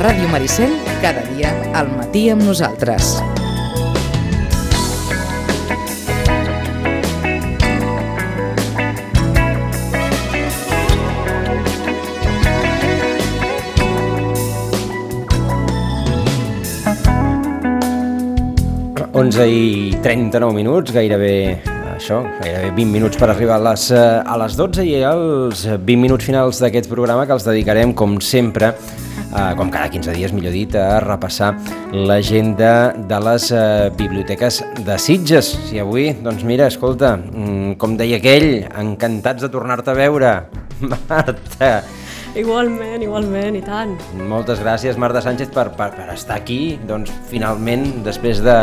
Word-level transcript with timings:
Ràdio 0.00 0.30
Maricel, 0.32 0.70
cada 1.02 1.20
dia 1.28 1.50
al 1.76 1.90
matí 1.92 2.22
amb 2.32 2.40
nosaltres. 2.40 3.18
Onze 19.12 19.44
i 19.44 19.92
39 20.00 20.56
minuts, 20.56 20.94
gairebé 20.96 21.60
això, 21.92 22.22
gairebé 22.40 22.72
20 22.72 22.88
minuts 22.88 23.20
per 23.20 23.28
arribar 23.34 23.60
a 23.60 23.66
les, 23.68 23.90
eh, 23.92 24.00
a 24.24 24.40
les 24.40 24.56
12 24.56 24.88
i 24.88 24.96
els 25.04 25.66
20 25.68 26.00
minuts 26.00 26.24
finals 26.24 26.64
d'aquest 26.64 26.88
programa 26.88 27.28
que 27.28 27.36
els 27.36 27.44
dedicarem, 27.44 27.92
com 27.92 28.16
sempre, 28.24 28.72
eh, 29.30 29.54
com 29.56 29.70
cada 29.70 29.90
15 29.90 30.14
dies, 30.16 30.34
millor 30.36 30.54
dit, 30.54 30.74
a 30.76 31.00
repassar 31.04 31.54
l'agenda 31.92 32.92
de 32.94 33.20
les 33.26 33.50
eh, 33.52 33.62
biblioteques 33.96 34.62
de 34.86 34.98
Sitges. 34.98 35.54
I 35.74 35.82
avui, 35.84 36.10
doncs 36.22 36.44
mira, 36.46 36.68
escolta, 36.70 37.16
mm, 37.16 37.78
com 37.80 37.96
deia 38.00 38.20
aquell, 38.20 38.66
encantats 38.82 39.46
de 39.46 39.52
tornar-te 39.52 39.94
a 39.94 39.98
veure. 39.98 40.34
Marta, 40.90 41.72
Igualment, 42.38 43.02
igualment, 43.02 43.56
i 43.58 43.60
tant. 43.64 43.96
moltes 44.30 44.60
gràcies, 44.62 44.94
Marta 45.02 45.18
Sánchez, 45.24 45.48
per, 45.50 45.72
per, 45.74 45.88
per 45.96 46.12
estar 46.14 46.36
aquí, 46.38 46.78
doncs, 46.86 47.10
finalment, 47.26 47.88
després 48.06 48.38
de, 48.44 48.54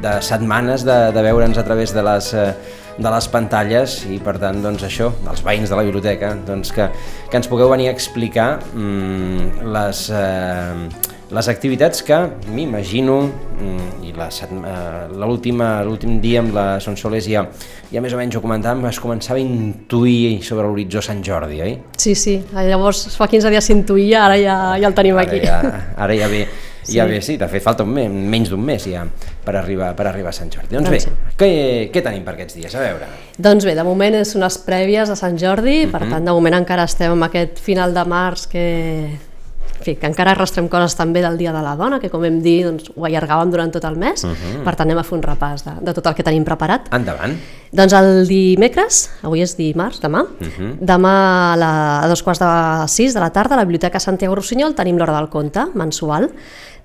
de 0.00 0.14
setmanes 0.24 0.86
de, 0.88 0.96
de 1.12 1.24
veure'ns 1.26 1.60
a 1.60 1.66
través 1.66 1.92
de 1.92 2.04
les, 2.06 2.30
eh, 2.32 2.54
de 2.98 3.10
les 3.10 3.26
pantalles 3.30 3.96
i 4.10 4.20
per 4.22 4.36
tant 4.42 4.60
doncs 4.62 4.84
això, 4.86 5.10
els 5.30 5.42
veïns 5.44 5.70
de 5.70 5.78
la 5.78 5.82
biblioteca 5.86 6.34
doncs 6.46 6.70
que, 6.74 6.88
que 7.30 7.40
ens 7.40 7.50
pugueu 7.50 7.72
venir 7.72 7.90
a 7.90 7.94
explicar 7.94 8.48
mm, 8.70 9.64
les, 9.74 10.04
eh, 10.14 11.14
les 11.34 11.48
activitats 11.50 12.04
que 12.06 12.18
m'imagino 12.54 13.16
mm, 13.26 14.04
i 14.06 14.12
eh, 14.14 15.08
l'últim 15.18 16.20
dia 16.22 16.42
amb 16.44 16.54
la 16.54 16.66
Sonsoles 16.84 17.26
ja, 17.30 17.46
ja 17.90 18.02
més 18.04 18.14
o 18.14 18.20
menys 18.20 18.38
ho 18.38 18.44
comentàvem, 18.44 18.86
es 18.90 19.00
començava 19.02 19.40
a 19.40 19.42
intuir 19.42 20.38
sobre 20.46 20.68
l'horitzó 20.68 21.02
Sant 21.02 21.24
Jordi, 21.26 21.60
oi? 21.64 21.74
Sí, 21.98 22.14
sí, 22.14 22.38
llavors 22.54 23.08
fa 23.18 23.26
15 23.30 23.50
dies 23.50 23.70
s'intuïa, 23.70 24.28
ara 24.28 24.38
ja, 24.38 24.60
ja 24.78 24.86
el 24.90 24.94
tenim 24.94 25.18
aquí. 25.18 25.42
Ara 25.42 25.74
ja, 25.74 25.82
ara 26.06 26.20
ja 26.20 26.30
ve, 26.30 26.44
Sí. 26.84 26.98
ja 26.98 27.06
ve, 27.08 27.20
sí, 27.24 27.36
de 27.40 27.48
fet 27.48 27.64
falta 27.64 27.82
un 27.86 27.92
mes, 27.96 28.08
menys 28.10 28.50
d'un 28.52 28.60
mes 28.64 28.84
ja 28.84 29.04
per 29.44 29.56
arribar, 29.56 29.92
per 29.96 30.06
arribar 30.10 30.30
a 30.30 30.36
Sant 30.36 30.50
Jordi. 30.52 30.76
Doncs 30.76 30.90
bé, 30.92 31.00
Doncs 31.00 31.08
sí. 31.08 31.36
què, 31.40 31.50
què 31.92 32.02
tenim 32.04 32.24
per 32.26 32.36
aquests 32.36 32.58
dies? 32.60 32.74
A 32.76 32.82
veure. 32.84 33.08
Doncs 33.38 33.64
bé, 33.66 33.74
de 33.74 33.84
moment 33.86 34.16
és 34.20 34.34
unes 34.38 34.58
prèvies 34.66 35.10
a 35.10 35.16
Sant 35.18 35.38
Jordi, 35.40 35.86
per 35.92 36.04
tant, 36.06 36.24
de 36.24 36.34
moment 36.36 36.60
encara 36.60 36.84
estem 36.88 37.16
amb 37.16 37.28
aquest 37.28 37.60
final 37.64 37.94
de 37.96 38.04
març 38.08 38.46
que, 38.52 38.66
en 39.74 39.82
fi, 39.84 39.96
que 39.96 40.06
encara 40.08 40.32
arrastrem 40.36 40.68
coses 40.72 40.94
també 40.96 41.22
del 41.24 41.36
Dia 41.40 41.52
de 41.56 41.62
la 41.64 41.74
Dona, 41.76 41.98
que 42.00 42.10
com 42.12 42.24
hem 42.24 42.40
dit, 42.44 42.64
doncs, 42.68 42.92
ho 42.94 43.08
allargàvem 43.08 43.50
durant 43.52 43.72
tot 43.74 43.84
el 43.88 43.96
mes, 44.00 44.24
per 44.64 44.76
tant 44.76 44.86
anem 44.88 45.00
a 45.02 45.06
fer 45.06 45.16
un 45.18 45.24
repàs 45.24 45.66
de, 45.66 45.78
de 45.88 45.96
tot 45.96 46.06
el 46.12 46.16
que 46.18 46.26
tenim 46.26 46.44
preparat. 46.46 46.92
Endavant. 46.94 47.36
Doncs 47.74 47.90
el 47.98 48.28
dimecres, 48.28 49.00
avui 49.26 49.40
és 49.42 49.56
dimarts, 49.58 49.98
demà, 49.98 50.20
demà 50.78 51.14
a, 51.54 51.56
la, 51.58 51.70
a 52.04 52.10
dos 52.10 52.20
quarts 52.22 52.38
de 52.38 52.50
sis 52.92 53.16
de 53.16 53.22
la 53.22 53.32
tarda 53.34 53.56
a 53.56 53.58
la 53.58 53.64
Biblioteca 53.66 53.98
Santiago 53.98 54.36
Rossinyol 54.38 54.76
tenim 54.78 55.00
l'Hora 55.00 55.16
del 55.16 55.26
Conte, 55.32 55.64
mensual. 55.74 56.28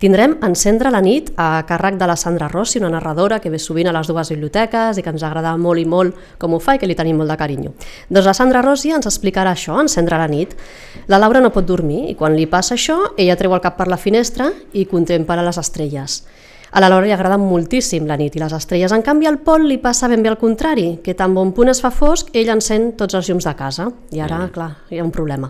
Tindrem 0.01 0.37
Encendre 0.41 0.89
la 0.89 1.03
nit 1.05 1.29
a 1.37 1.61
càrrec 1.69 1.99
de 1.99 2.07
la 2.09 2.15
Sandra 2.17 2.47
Rossi, 2.49 2.79
una 2.79 2.89
narradora 2.89 3.37
que 3.43 3.51
ve 3.53 3.59
sovint 3.59 3.91
a 3.91 3.93
les 3.93 4.09
dues 4.09 4.33
biblioteques 4.33 4.97
i 4.97 5.05
que 5.05 5.13
ens 5.13 5.27
agrada 5.27 5.53
molt 5.61 5.77
i 5.77 5.85
molt 5.85 6.17
com 6.41 6.55
ho 6.55 6.59
fa 6.63 6.73
i 6.73 6.81
que 6.81 6.89
li 6.89 6.97
tenim 6.97 7.21
molt 7.21 7.29
de 7.29 7.37
carinyo. 7.37 7.75
Doncs 8.09 8.25
la 8.25 8.33
Sandra 8.33 8.65
Rossi 8.65 8.89
ens 8.95 9.05
explicarà 9.05 9.53
això, 9.53 9.77
Encendre 9.77 10.17
la 10.17 10.27
nit. 10.31 10.57
La 11.05 11.21
Laura 11.21 11.43
no 11.43 11.53
pot 11.53 11.69
dormir 11.69 12.07
i 12.09 12.17
quan 12.17 12.33
li 12.33 12.49
passa 12.49 12.73
això, 12.79 13.11
ella 13.15 13.37
treu 13.37 13.53
el 13.53 13.61
cap 13.61 13.77
per 13.77 13.91
la 13.91 14.01
finestra 14.01 14.49
i 14.73 14.89
contempla 14.89 15.43
les 15.45 15.61
estrelles. 15.61 16.23
A 16.71 16.81
la 16.81 16.89
Laura 16.89 17.07
li 17.07 17.13
agrada 17.13 17.37
moltíssim 17.41 18.05
la 18.05 18.17
nit 18.19 18.35
i 18.37 18.41
les 18.41 18.53
estrelles. 18.53 18.93
En 18.93 19.01
canvi, 19.05 19.25
al 19.25 19.39
Pol 19.41 19.65
li 19.65 19.79
passa 19.81 20.07
ben 20.11 20.21
bé 20.21 20.29
al 20.29 20.37
contrari, 20.37 20.99
que 21.03 21.15
tan 21.17 21.33
bon 21.33 21.51
punt 21.55 21.71
es 21.71 21.81
fa 21.81 21.89
fosc, 21.89 22.29
ell 22.37 22.51
encén 22.53 22.91
tots 22.99 23.17
els 23.17 23.29
llums 23.29 23.47
de 23.47 23.53
casa. 23.57 23.87
I 24.13 24.21
ara, 24.21 24.43
mm. 24.43 24.51
clar, 24.53 24.69
hi 24.93 25.01
ha 25.01 25.05
un 25.05 25.11
problema. 25.15 25.49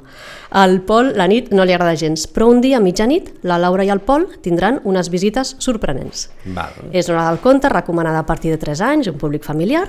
Al 0.56 0.80
Pol 0.88 1.12
la 1.20 1.28
nit 1.28 1.52
no 1.52 1.66
li 1.68 1.76
agrada 1.76 1.98
gens, 2.00 2.24
però 2.32 2.48
un 2.54 2.62
dia 2.64 2.80
a 2.80 2.84
mitjanit 2.84 3.34
la 3.44 3.60
Laura 3.60 3.84
i 3.84 3.92
el 3.92 4.00
Pol 4.06 4.30
tindran 4.46 4.80
unes 4.88 5.12
visites 5.12 5.56
sorprenents. 5.60 6.30
Val. 6.56 6.78
És 6.92 7.12
l'hora 7.12 7.28
del 7.28 7.42
conte, 7.44 7.72
recomanada 7.72 8.24
a 8.24 8.28
partir 8.28 8.54
de 8.56 8.62
3 8.62 8.86
anys, 8.88 9.12
un 9.12 9.20
públic 9.20 9.44
familiar, 9.44 9.88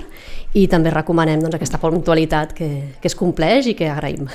i 0.53 0.67
també 0.67 0.91
recomanem 0.91 1.39
doncs, 1.39 1.55
aquesta 1.55 1.79
puntualitat 1.79 2.51
que, 2.57 2.71
que 2.99 3.07
es 3.07 3.15
compleix 3.15 3.71
i 3.71 3.77
que 3.77 3.87
agraïm. 3.91 4.27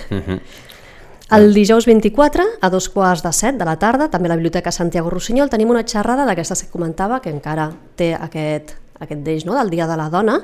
El 1.28 1.54
dijous 1.54 1.87
24, 1.87 2.44
a 2.60 2.69
dos 2.70 2.87
quarts 2.88 3.25
de 3.25 3.32
set 3.34 3.56
de 3.59 3.66
la 3.66 3.75
tarda, 3.82 4.06
també 4.06 4.28
a 4.28 4.31
la 4.31 4.37
Biblioteca 4.38 4.70
Santiago 4.70 5.10
Rossinyol, 5.10 5.48
tenim 5.50 5.72
una 5.72 5.82
xerrada 5.82 6.22
d'aquestes 6.22 6.62
que 6.62 6.70
comentava, 6.70 7.19
que 7.19 7.32
encara 7.34 7.64
té 7.98 8.12
aquest, 8.14 8.76
aquest 9.03 9.25
deix 9.26 9.42
no? 9.42 9.56
del 9.59 9.72
Dia 9.75 9.88
de 9.91 9.97
la 9.98 10.06
Dona, 10.06 10.37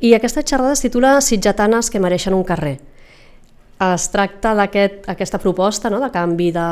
i 0.00 0.14
aquesta 0.16 0.40
xerrada 0.40 0.72
es 0.72 0.80
titula 0.80 1.18
Sitgetanes 1.20 1.92
que 1.92 2.00
mereixen 2.00 2.32
un 2.32 2.46
carrer. 2.48 2.78
Es 3.76 4.06
tracta 4.08 4.54
d'aquesta 4.56 5.36
proposta 5.36 5.90
no? 5.92 5.98
de 6.00 6.08
canvi 6.08 6.46
de, 6.48 6.68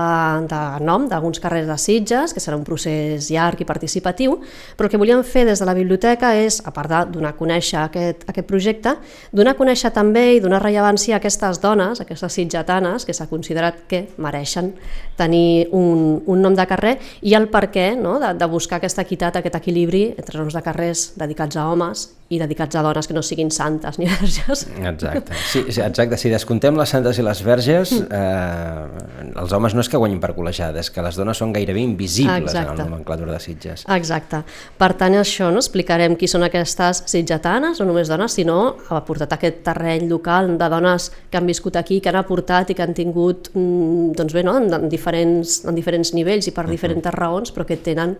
de 0.49 0.61
nom 0.81 1.03
d'alguns 1.05 1.37
carrers 1.37 1.67
de 1.69 1.77
Sitges, 1.77 2.33
que 2.33 2.41
serà 2.41 2.57
un 2.57 2.65
procés 2.65 3.29
llarg 3.29 3.61
i 3.61 3.67
participatiu, 3.69 4.39
però 4.73 4.89
el 4.89 4.93
que 4.95 5.01
volíem 5.03 5.21
fer 5.21 5.43
des 5.45 5.61
de 5.61 5.69
la 5.69 5.75
biblioteca 5.77 6.33
és, 6.41 6.63
a 6.65 6.73
part 6.73 6.89
de 6.89 7.03
donar 7.19 7.35
a 7.35 7.37
conèixer 7.37 7.83
aquest, 7.83 8.25
aquest 8.25 8.49
projecte, 8.49 8.97
donar 9.37 9.53
a 9.53 9.61
conèixer 9.61 9.93
també 9.93 10.25
i 10.33 10.41
donar 10.41 10.63
rellevància 10.65 11.19
a 11.19 11.21
aquestes 11.21 11.61
dones, 11.61 12.01
a 12.01 12.09
aquestes 12.09 12.41
sitgetanes, 12.41 13.05
que 13.05 13.13
s'ha 13.13 13.29
considerat 13.29 13.85
que 13.85 14.07
mereixen 14.17 14.73
tenir 15.21 15.69
un, 15.77 16.23
un 16.25 16.41
nom 16.41 16.57
de 16.57 16.65
carrer 16.73 16.97
i 17.21 17.37
el 17.37 17.51
per 17.53 17.67
què 17.69 17.91
no? 18.01 18.17
de, 18.17 18.33
de 18.33 18.49
buscar 18.49 18.81
aquesta 18.81 19.05
equitat, 19.05 19.37
aquest 19.37 19.61
equilibri 19.61 20.07
entre 20.17 20.41
noms 20.41 20.57
de 20.57 20.65
carrers 20.65 21.11
dedicats 21.21 21.61
a 21.61 21.69
homes 21.69 22.15
i 22.33 22.39
dedicats 22.41 22.77
a 22.77 22.83
dones 22.83 23.07
que 23.07 23.15
no 23.15 23.23
siguin 23.23 23.51
santes 23.53 23.99
ni 24.01 24.07
verges. 24.11 24.65
Exacte. 24.81 25.37
Sí, 25.51 25.65
sí, 25.69 25.81
exacte. 25.85 26.17
Si 26.21 26.31
descontem 26.33 26.77
les 26.79 26.89
santes 26.95 27.19
i 27.21 27.25
les 27.27 27.43
verges, 27.45 27.93
eh, 27.93 29.35
els 29.35 29.53
homes 29.53 29.77
no 29.77 29.85
és 29.85 29.91
que 29.93 30.01
guanyin 30.01 30.23
per 30.23 30.33
col·legiada, 30.37 30.81
és 30.81 30.91
que 30.91 31.05
les 31.05 31.19
dones 31.21 31.39
són 31.41 31.53
gairebé 31.55 31.83
invisibles 31.85 32.39
en 32.39 32.49
Exacte. 32.49 32.79
el 32.79 32.89
nomenclatura 32.89 33.35
de 33.37 33.41
Sitges. 33.45 33.85
Exacte. 33.95 34.41
Per 34.81 34.91
tant, 35.01 35.19
això, 35.21 35.51
no? 35.53 35.61
explicarem 35.61 36.17
qui 36.17 36.29
són 36.31 36.47
aquestes 36.47 37.05
sitgetanes, 37.11 37.81
no 37.81 37.89
només 37.91 38.09
dones, 38.09 38.39
sinó 38.41 38.59
ha 38.89 39.03
portat 39.05 39.37
aquest 39.37 39.61
terreny 39.67 40.09
local 40.09 40.55
de 40.59 40.71
dones 40.73 41.11
que 41.31 41.39
han 41.39 41.47
viscut 41.47 41.77
aquí, 41.77 42.01
que 42.01 42.09
han 42.12 42.21
aportat 42.23 42.73
i 42.73 42.79
que 42.79 42.83
han 42.87 42.97
tingut, 42.97 43.53
mm, 43.53 44.17
doncs 44.17 44.35
bé, 44.35 44.43
no? 44.47 44.56
en, 44.62 44.73
en, 44.73 44.89
diferents, 44.89 45.61
en 45.69 45.77
diferents 45.77 46.15
nivells 46.17 46.49
i 46.49 46.56
per 46.56 46.67
diferents 46.71 47.12
raons, 47.15 47.53
però 47.53 47.69
que 47.69 47.77
tenen 47.77 48.17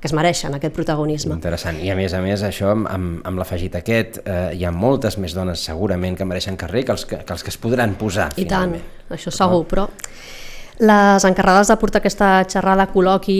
que 0.00 0.08
es 0.10 0.12
mereixen 0.16 0.54
aquest 0.56 0.74
protagonisme. 0.76 1.34
Interessant. 1.34 1.80
I 1.80 1.90
a 1.90 1.96
més 1.96 2.12
a 2.14 2.20
més, 2.24 2.44
això 2.44 2.70
amb, 2.74 2.88
amb, 2.90 3.20
amb 3.26 3.40
l'afegit 3.40 3.78
aquest, 3.78 4.20
eh, 4.24 4.52
hi 4.58 4.66
ha 4.66 4.72
moltes 4.72 5.16
més 5.22 5.34
dones 5.36 5.62
segurament 5.70 6.18
que 6.18 6.28
mereixen 6.28 6.58
carrer 6.60 6.84
que 6.84 6.92
els 6.96 7.06
que, 7.08 7.22
que, 7.24 7.32
els 7.32 7.46
que 7.46 7.52
es 7.54 7.60
podran 7.60 7.96
posar. 7.96 8.32
I 8.36 8.44
tant, 8.44 8.76
finalment. 8.76 9.14
això 9.16 9.32
segur, 9.32 9.64
però 9.70 9.88
les 10.78 11.24
encarregades 11.24 11.70
de 11.72 11.76
portar 11.80 12.02
aquesta 12.02 12.44
xerrada 12.44 12.84
a 12.84 12.92
col·loqui 12.92 13.38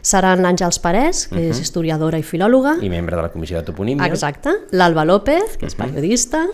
seran 0.00 0.40
l'Àngels 0.40 0.80
Parés, 0.80 1.26
que 1.28 1.50
és 1.50 1.60
historiadora 1.60 2.16
i 2.16 2.24
filòloga, 2.24 2.78
I 2.80 2.88
membre 2.88 3.18
de 3.18 3.26
la 3.26 3.32
Comissió 3.32 3.60
de 3.60 3.68
Toponímia. 3.68 4.08
Exacte, 4.08 4.54
l'Alba 4.72 5.04
López, 5.04 5.58
que 5.60 5.68
és 5.68 5.76
periodista, 5.76 6.46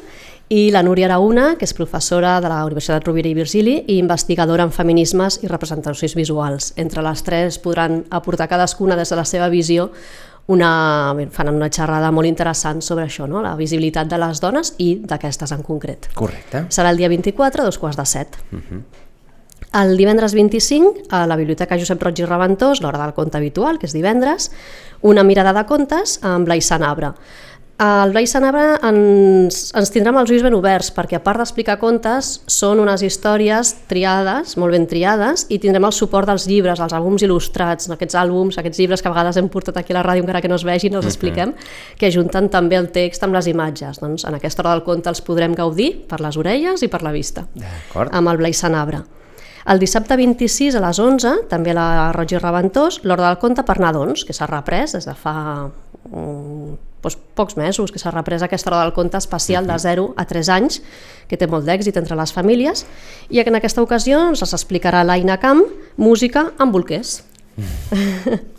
i 0.48 0.70
la 0.70 0.82
Núria 0.86 1.08
Araúna, 1.08 1.56
que 1.58 1.66
és 1.66 1.74
professora 1.74 2.36
de 2.40 2.50
la 2.50 2.60
Universitat 2.66 3.06
Rovira 3.06 3.28
i 3.28 3.34
Virgili 3.34 3.80
i 3.90 3.96
investigadora 3.98 4.66
en 4.66 4.70
feminismes 4.70 5.40
i 5.42 5.50
representacions 5.50 6.14
visuals. 6.14 6.72
Entre 6.78 7.02
les 7.02 7.22
tres 7.26 7.58
podran 7.58 8.04
aportar 8.14 8.46
cadascuna 8.48 8.96
des 8.96 9.10
de 9.10 9.18
la 9.18 9.24
seva 9.26 9.48
visió 9.50 9.90
una, 10.46 11.16
fan 11.34 11.50
una 11.50 11.70
xerrada 11.70 12.12
molt 12.14 12.30
interessant 12.30 12.78
sobre 12.82 13.08
això, 13.08 13.26
no? 13.26 13.42
la 13.42 13.56
visibilitat 13.58 14.06
de 14.06 14.20
les 14.22 14.40
dones 14.40 14.76
i 14.78 14.92
d'aquestes 15.02 15.50
en 15.56 15.66
concret. 15.66 16.06
Correcte. 16.14 16.68
Serà 16.70 16.94
el 16.94 17.02
dia 17.02 17.10
24 17.10 17.62
a 17.62 17.66
dos 17.66 17.80
quarts 17.82 17.98
de 17.98 18.06
set. 18.06 18.38
El 19.76 19.96
divendres 19.98 20.32
25, 20.32 21.08
a 21.10 21.26
la 21.26 21.36
Biblioteca 21.36 21.76
Josep 21.76 22.00
Roig 22.00 22.22
i 22.22 22.28
Reventós, 22.28 22.80
l'hora 22.80 23.02
del 23.02 23.16
conte 23.18 23.36
habitual, 23.36 23.80
que 23.80 23.90
és 23.90 23.96
divendres, 23.96 24.52
una 25.02 25.26
mirada 25.26 25.52
de 25.52 25.66
contes 25.66 26.20
amb 26.22 26.46
Blai 26.46 26.62
Sanabra. 26.62 27.10
El 27.76 28.14
Blai 28.14 28.24
Sanabra 28.24 28.78
ens, 28.88 29.66
ens 29.76 29.90
tindrà 29.92 30.08
amb 30.08 30.22
els 30.22 30.30
ulls 30.32 30.40
ben 30.46 30.54
oberts, 30.56 30.88
perquè 30.96 31.18
a 31.18 31.20
part 31.20 31.42
d'explicar 31.42 31.74
contes, 31.76 32.30
són 32.48 32.80
unes 32.80 33.02
històries 33.04 33.74
triades, 33.90 34.54
molt 34.56 34.72
ben 34.72 34.86
triades, 34.88 35.44
i 35.52 35.58
tindrem 35.60 35.84
el 35.84 35.92
suport 35.92 36.30
dels 36.30 36.46
llibres, 36.48 36.80
els 36.80 36.94
àlbums 36.96 37.26
il·lustrats, 37.26 37.90
aquests 37.92 38.16
àlbums, 38.16 38.56
aquests 38.56 38.80
llibres 38.80 39.04
que 39.04 39.10
a 39.10 39.12
vegades 39.12 39.36
hem 39.36 39.50
portat 39.52 39.76
aquí 39.76 39.92
a 39.92 39.98
la 39.98 40.06
ràdio, 40.08 40.24
encara 40.24 40.40
que 40.40 40.48
no 40.48 40.56
es 40.56 40.64
vegin, 40.64 40.96
els 40.96 41.10
expliquem, 41.10 41.52
que 42.00 42.08
ajunten 42.08 42.48
també 42.48 42.80
el 42.80 42.88
text 42.96 43.28
amb 43.28 43.36
les 43.36 43.52
imatges. 43.52 44.00
Doncs 44.00 44.24
en 44.24 44.40
aquesta 44.40 44.64
hora 44.64 44.72
del 44.72 44.84
conte 44.88 45.12
els 45.12 45.20
podrem 45.20 45.52
gaudir 45.52 45.92
per 46.08 46.22
les 46.24 46.40
orelles 46.40 46.80
i 46.80 46.88
per 46.88 47.04
la 47.04 47.12
vista 47.12 47.44
amb 48.08 48.32
el 48.32 48.40
Blai 48.40 48.56
Sanabra. 48.56 49.04
El 49.68 49.82
dissabte 49.82 50.16
26 50.16 50.80
a 50.80 50.86
les 50.88 50.96
11, 51.02 51.42
també 51.52 51.76
a 51.76 51.80
la 51.82 51.88
Roig 52.16 52.32
i 52.32 52.40
Reventós, 52.40 53.02
l'Hora 53.04 53.28
del 53.28 53.40
Conte 53.42 53.68
per 53.68 53.82
nadons, 53.84 54.24
que 54.24 54.32
s'ha 54.32 54.48
reprès 54.48 54.96
des 54.96 55.04
de 55.04 55.16
fa 55.18 55.66
doncs, 57.02 57.18
pocs 57.36 57.56
mesos 57.56 57.92
que 57.92 57.98
s'ha 58.00 58.10
reprès 58.10 58.42
aquesta 58.42 58.70
hora 58.70 58.82
del 58.82 58.92
conte 58.96 59.16
especial 59.18 59.66
de 59.66 59.76
0 59.78 60.14
a 60.16 60.24
3 60.26 60.48
anys, 60.48 60.80
que 61.28 61.36
té 61.36 61.46
molt 61.46 61.66
d'èxit 61.66 61.96
entre 62.00 62.16
les 62.16 62.32
famílies, 62.32 62.86
i 63.30 63.40
en 63.40 63.54
aquesta 63.54 63.82
ocasió 63.82 64.20
ens 64.30 64.40
les 64.42 64.54
explicarà 64.56 65.04
l'Aina 65.04 65.38
Camp, 65.38 65.62
música 65.96 66.52
amb 66.58 66.72
bolquers. 66.72 67.22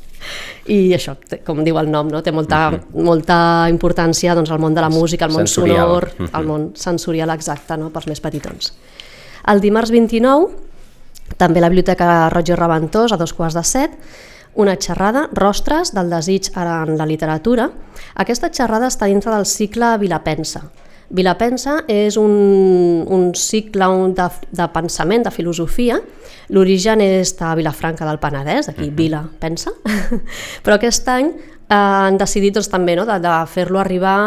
I 0.67 0.91
això, 0.97 1.15
com 1.47 1.61
diu 1.63 1.77
el 1.79 1.87
nom, 1.91 2.09
no? 2.11 2.19
té 2.23 2.33
molta, 2.35 2.73
molta 2.93 3.37
importància 3.71 4.35
doncs, 4.35 4.51
al 4.51 4.59
món 4.59 4.75
de 4.75 4.83
la 4.83 4.89
música, 4.91 5.25
al 5.25 5.31
món 5.31 5.47
Sensorial. 5.47 5.77
sonor, 5.87 6.09
Mhm. 6.17 6.29
al 6.33 6.45
món 6.45 6.71
sensorial 6.75 7.29
exacte 7.29 7.77
no? 7.77 7.89
pels 7.89 8.07
més 8.07 8.19
petitons. 8.19 8.73
El 9.47 9.61
dimarts 9.61 9.91
29, 9.91 10.49
també 11.37 11.61
la 11.61 11.69
Biblioteca 11.69 12.27
i 12.27 12.55
Reventós, 12.55 13.13
a 13.13 13.17
dos 13.17 13.33
quarts 13.33 13.55
de 13.55 13.63
set, 13.63 13.91
una 14.57 14.75
xerrada, 14.75 15.27
Rostres 15.33 15.93
del 15.93 16.09
desig 16.09 16.49
en 16.57 16.97
la 16.97 17.05
literatura. 17.05 17.69
Aquesta 18.17 18.49
xerrada 18.49 18.89
està 18.89 19.05
dintre 19.05 19.31
del 19.33 19.45
cicle 19.45 19.93
Vilapensa. 20.01 20.65
Vilapensa 21.09 21.77
és 21.87 22.17
un, 22.19 22.33
un 23.07 23.29
cicle 23.37 23.87
de, 24.17 24.25
de 24.51 24.67
pensament, 24.73 25.23
de 25.23 25.31
filosofia. 25.31 26.01
L'origen 26.51 26.99
és 27.05 27.31
de 27.37 27.51
Vilafranca 27.61 28.07
del 28.09 28.19
Penedès, 28.19 28.67
aquí 28.73 28.89
Vila 28.89 29.21
pensa, 29.39 29.71
però 30.65 30.75
aquest 30.75 31.07
any 31.13 31.31
eh, 31.69 31.75
han 31.75 32.17
decidit 32.17 32.55
doncs, 32.55 32.69
també 32.71 32.95
no, 32.97 33.05
de, 33.07 33.17
de 33.23 33.33
fer-lo 33.51 33.79
arribar, 33.81 34.17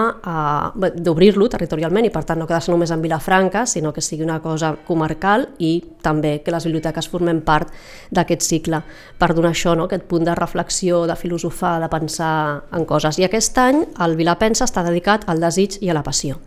d'obrir-lo 0.74 1.48
territorialment 1.52 2.08
i 2.08 2.12
per 2.14 2.24
tant 2.28 2.40
no 2.40 2.48
quedar-se 2.48 2.72
només 2.72 2.92
en 2.94 3.02
Vilafranca, 3.02 3.64
sinó 3.66 3.92
que 3.92 4.04
sigui 4.04 4.26
una 4.26 4.40
cosa 4.44 4.74
comarcal 4.86 5.48
i 5.58 5.72
també 6.02 6.38
que 6.44 6.54
les 6.54 6.68
biblioteques 6.68 7.08
formen 7.08 7.42
part 7.46 7.72
d'aquest 8.10 8.44
cicle 8.46 8.82
per 9.18 9.32
donar 9.34 9.54
això, 9.54 9.74
no, 9.76 9.88
aquest 9.88 10.06
punt 10.10 10.28
de 10.28 10.36
reflexió, 10.36 11.06
de 11.06 11.16
filosofar, 11.16 11.78
de 11.80 11.88
pensar 11.92 12.34
en 12.72 12.84
coses. 12.84 13.18
I 13.18 13.28
aquest 13.28 13.58
any 13.58 13.84
el 14.04 14.16
Vilapensa 14.20 14.68
està 14.68 14.84
dedicat 14.86 15.28
al 15.28 15.40
desig 15.40 15.80
i 15.80 15.90
a 15.90 15.96
la 15.96 16.04
passió. 16.06 16.38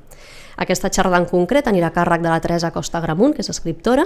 Aquesta 0.57 0.89
xerrada 0.93 1.17
en 1.17 1.25
concret 1.25 1.67
anirà 1.69 1.89
a 1.89 1.95
càrrec 1.95 2.21
de 2.21 2.29
la 2.29 2.39
Teresa 2.41 2.69
Costa 2.73 3.01
Gramunt, 3.01 3.33
que 3.33 3.41
és 3.41 3.49
escriptora, 3.49 4.05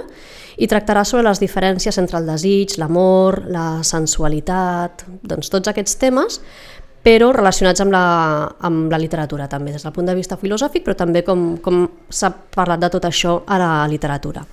i 0.56 0.68
tractarà 0.70 1.04
sobre 1.04 1.26
les 1.28 1.42
diferències 1.42 1.98
entre 2.00 2.18
el 2.20 2.28
desig, 2.28 2.78
l'amor, 2.80 3.42
la 3.52 3.82
sensualitat, 3.84 5.04
doncs 5.28 5.52
tots 5.52 5.68
aquests 5.68 5.98
temes, 6.00 6.40
però 7.08 7.30
relacionats 7.32 7.80
amb 7.80 7.94
la, 7.94 8.04
amb 8.68 8.92
la 8.92 9.00
literatura 9.00 9.48
també, 9.48 9.72
des 9.72 9.84
del 9.86 9.94
punt 9.96 10.08
de 10.10 10.16
vista 10.18 10.36
filosòfic, 10.36 10.84
però 10.84 10.96
també 10.98 11.24
com, 11.24 11.54
com 11.64 11.86
s'ha 12.12 12.28
parlat 12.54 12.82
de 12.82 12.90
tot 12.92 13.06
això 13.08 13.38
a 13.48 13.56
la 13.60 13.70
literatura. 13.88 14.44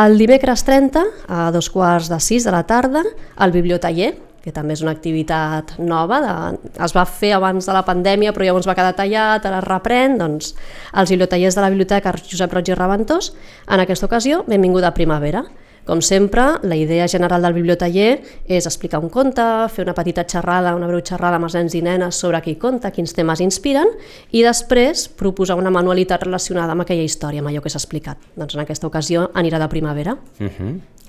El 0.00 0.16
dimecres 0.18 0.64
30, 0.66 1.02
a 1.28 1.50
dos 1.54 1.68
quarts 1.70 2.08
de 2.10 2.18
sis 2.18 2.46
de 2.48 2.54
la 2.54 2.64
tarda, 2.66 3.04
al 3.36 3.52
Bibliotaller, 3.54 4.14
que 4.44 4.52
també 4.52 4.74
és 4.76 4.82
una 4.84 4.92
activitat 4.92 5.76
nova, 5.80 6.18
de, 6.20 6.72
es 6.84 6.92
va 6.96 7.04
fer 7.08 7.32
abans 7.36 7.64
de 7.64 7.76
la 7.76 7.84
pandèmia 7.84 8.32
però 8.36 8.44
llavors 8.44 8.66
va 8.68 8.74
quedar 8.76 8.92
tallat, 8.96 9.44
ara 9.48 9.60
es 9.62 9.68
reprèn, 9.68 10.18
doncs 10.20 10.52
els 10.92 11.12
bibliotellers 11.14 11.56
de 11.56 11.64
la 11.64 11.70
Biblioteca 11.72 12.12
Josep 12.24 12.52
Roig 12.52 12.72
i 12.72 12.76
Reventós, 12.76 13.30
en 13.68 13.84
aquesta 13.84 14.08
ocasió, 14.10 14.42
benvinguda 14.48 14.90
a 14.90 14.96
primavera. 14.96 15.44
Com 15.84 16.00
sempre, 16.00 16.42
la 16.64 16.76
idea 16.80 17.06
general 17.08 17.44
del 17.44 17.52
biblioteller 17.52 18.22
és 18.48 18.64
explicar 18.64 19.02
un 19.04 19.10
conte, 19.12 19.44
fer 19.68 19.84
una 19.84 19.92
petita 19.92 20.24
xerrada, 20.24 20.72
una 20.76 20.88
breu 20.88 21.02
xerrada 21.04 21.36
amb 21.36 21.44
els 21.44 21.56
nens 21.58 21.76
i 21.76 21.82
nenes 21.84 22.16
sobre 22.16 22.40
qui 22.40 22.56
conta, 22.56 22.90
quins 22.90 23.12
temes 23.12 23.42
inspiren, 23.44 23.92
i 24.32 24.40
després 24.46 25.10
proposar 25.12 25.58
una 25.60 25.72
manualitat 25.74 26.24
relacionada 26.24 26.72
amb 26.72 26.86
aquella 26.86 27.04
història, 27.04 27.44
amb 27.44 27.52
allò 27.52 27.60
que 27.60 27.68
s'ha 27.68 27.82
explicat. 27.82 28.16
Doncs 28.34 28.56
en 28.56 28.64
aquesta 28.64 28.88
ocasió 28.88 29.28
anirà 29.34 29.60
de 29.60 29.68
primavera. 29.68 30.16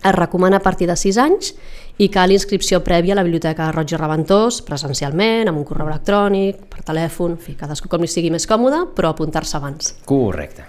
Es 0.06 0.14
recomana 0.14 0.58
a 0.58 0.62
partir 0.62 0.86
de 0.92 0.96
6 1.00 1.18
anys 1.18 1.56
i 1.98 2.12
cal 2.14 2.36
inscripció 2.36 2.84
prèvia 2.84 3.16
a 3.16 3.22
la 3.22 3.24
Biblioteca 3.24 3.72
Roig 3.72 3.96
i 3.96 3.98
Reventós, 3.98 4.60
presencialment, 4.62 5.48
amb 5.48 5.58
un 5.58 5.66
correu 5.66 5.88
electrònic, 5.88 6.68
per 6.70 6.84
telèfon, 6.84 7.40
en 7.40 7.42
fi, 7.42 7.56
cadascú 7.56 7.90
com 7.90 8.04
li 8.04 8.12
sigui 8.12 8.30
més 8.30 8.46
còmode, 8.46 8.90
però 8.94 9.16
apuntar-se 9.16 9.56
abans. 9.58 9.96
Correcte. 10.06 10.68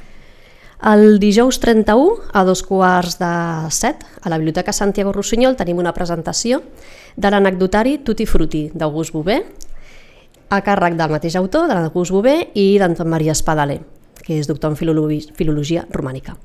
El 0.82 1.18
dijous 1.18 1.58
31, 1.58 2.18
a 2.32 2.44
dos 2.44 2.62
quarts 2.62 3.18
de 3.18 3.70
set, 3.72 4.04
a 4.20 4.28
la 4.28 4.36
Biblioteca 4.36 4.74
Santiago 4.76 5.12
Rossinyol 5.12 5.56
tenim 5.56 5.78
una 5.80 5.94
presentació 5.96 6.60
de 7.16 7.30
l'anecdotari 7.32 7.98
Tutti 8.04 8.26
Frutti 8.28 8.66
d'August 8.74 9.14
Bové, 9.16 9.38
a 10.52 10.60
càrrec 10.62 10.94
del 10.98 11.10
mateix 11.10 11.34
autor, 11.40 11.66
de 11.66 11.74
l'August 11.80 12.12
Bové 12.12 12.36
i 12.54 12.76
d'Anton 12.78 13.08
Maria 13.08 13.32
Espadaler, 13.32 13.80
que 14.22 14.36
és 14.38 14.46
doctor 14.46 14.70
en 14.70 14.76
filologi- 14.76 15.32
filologia 15.34 15.86
romànica. 15.90 16.36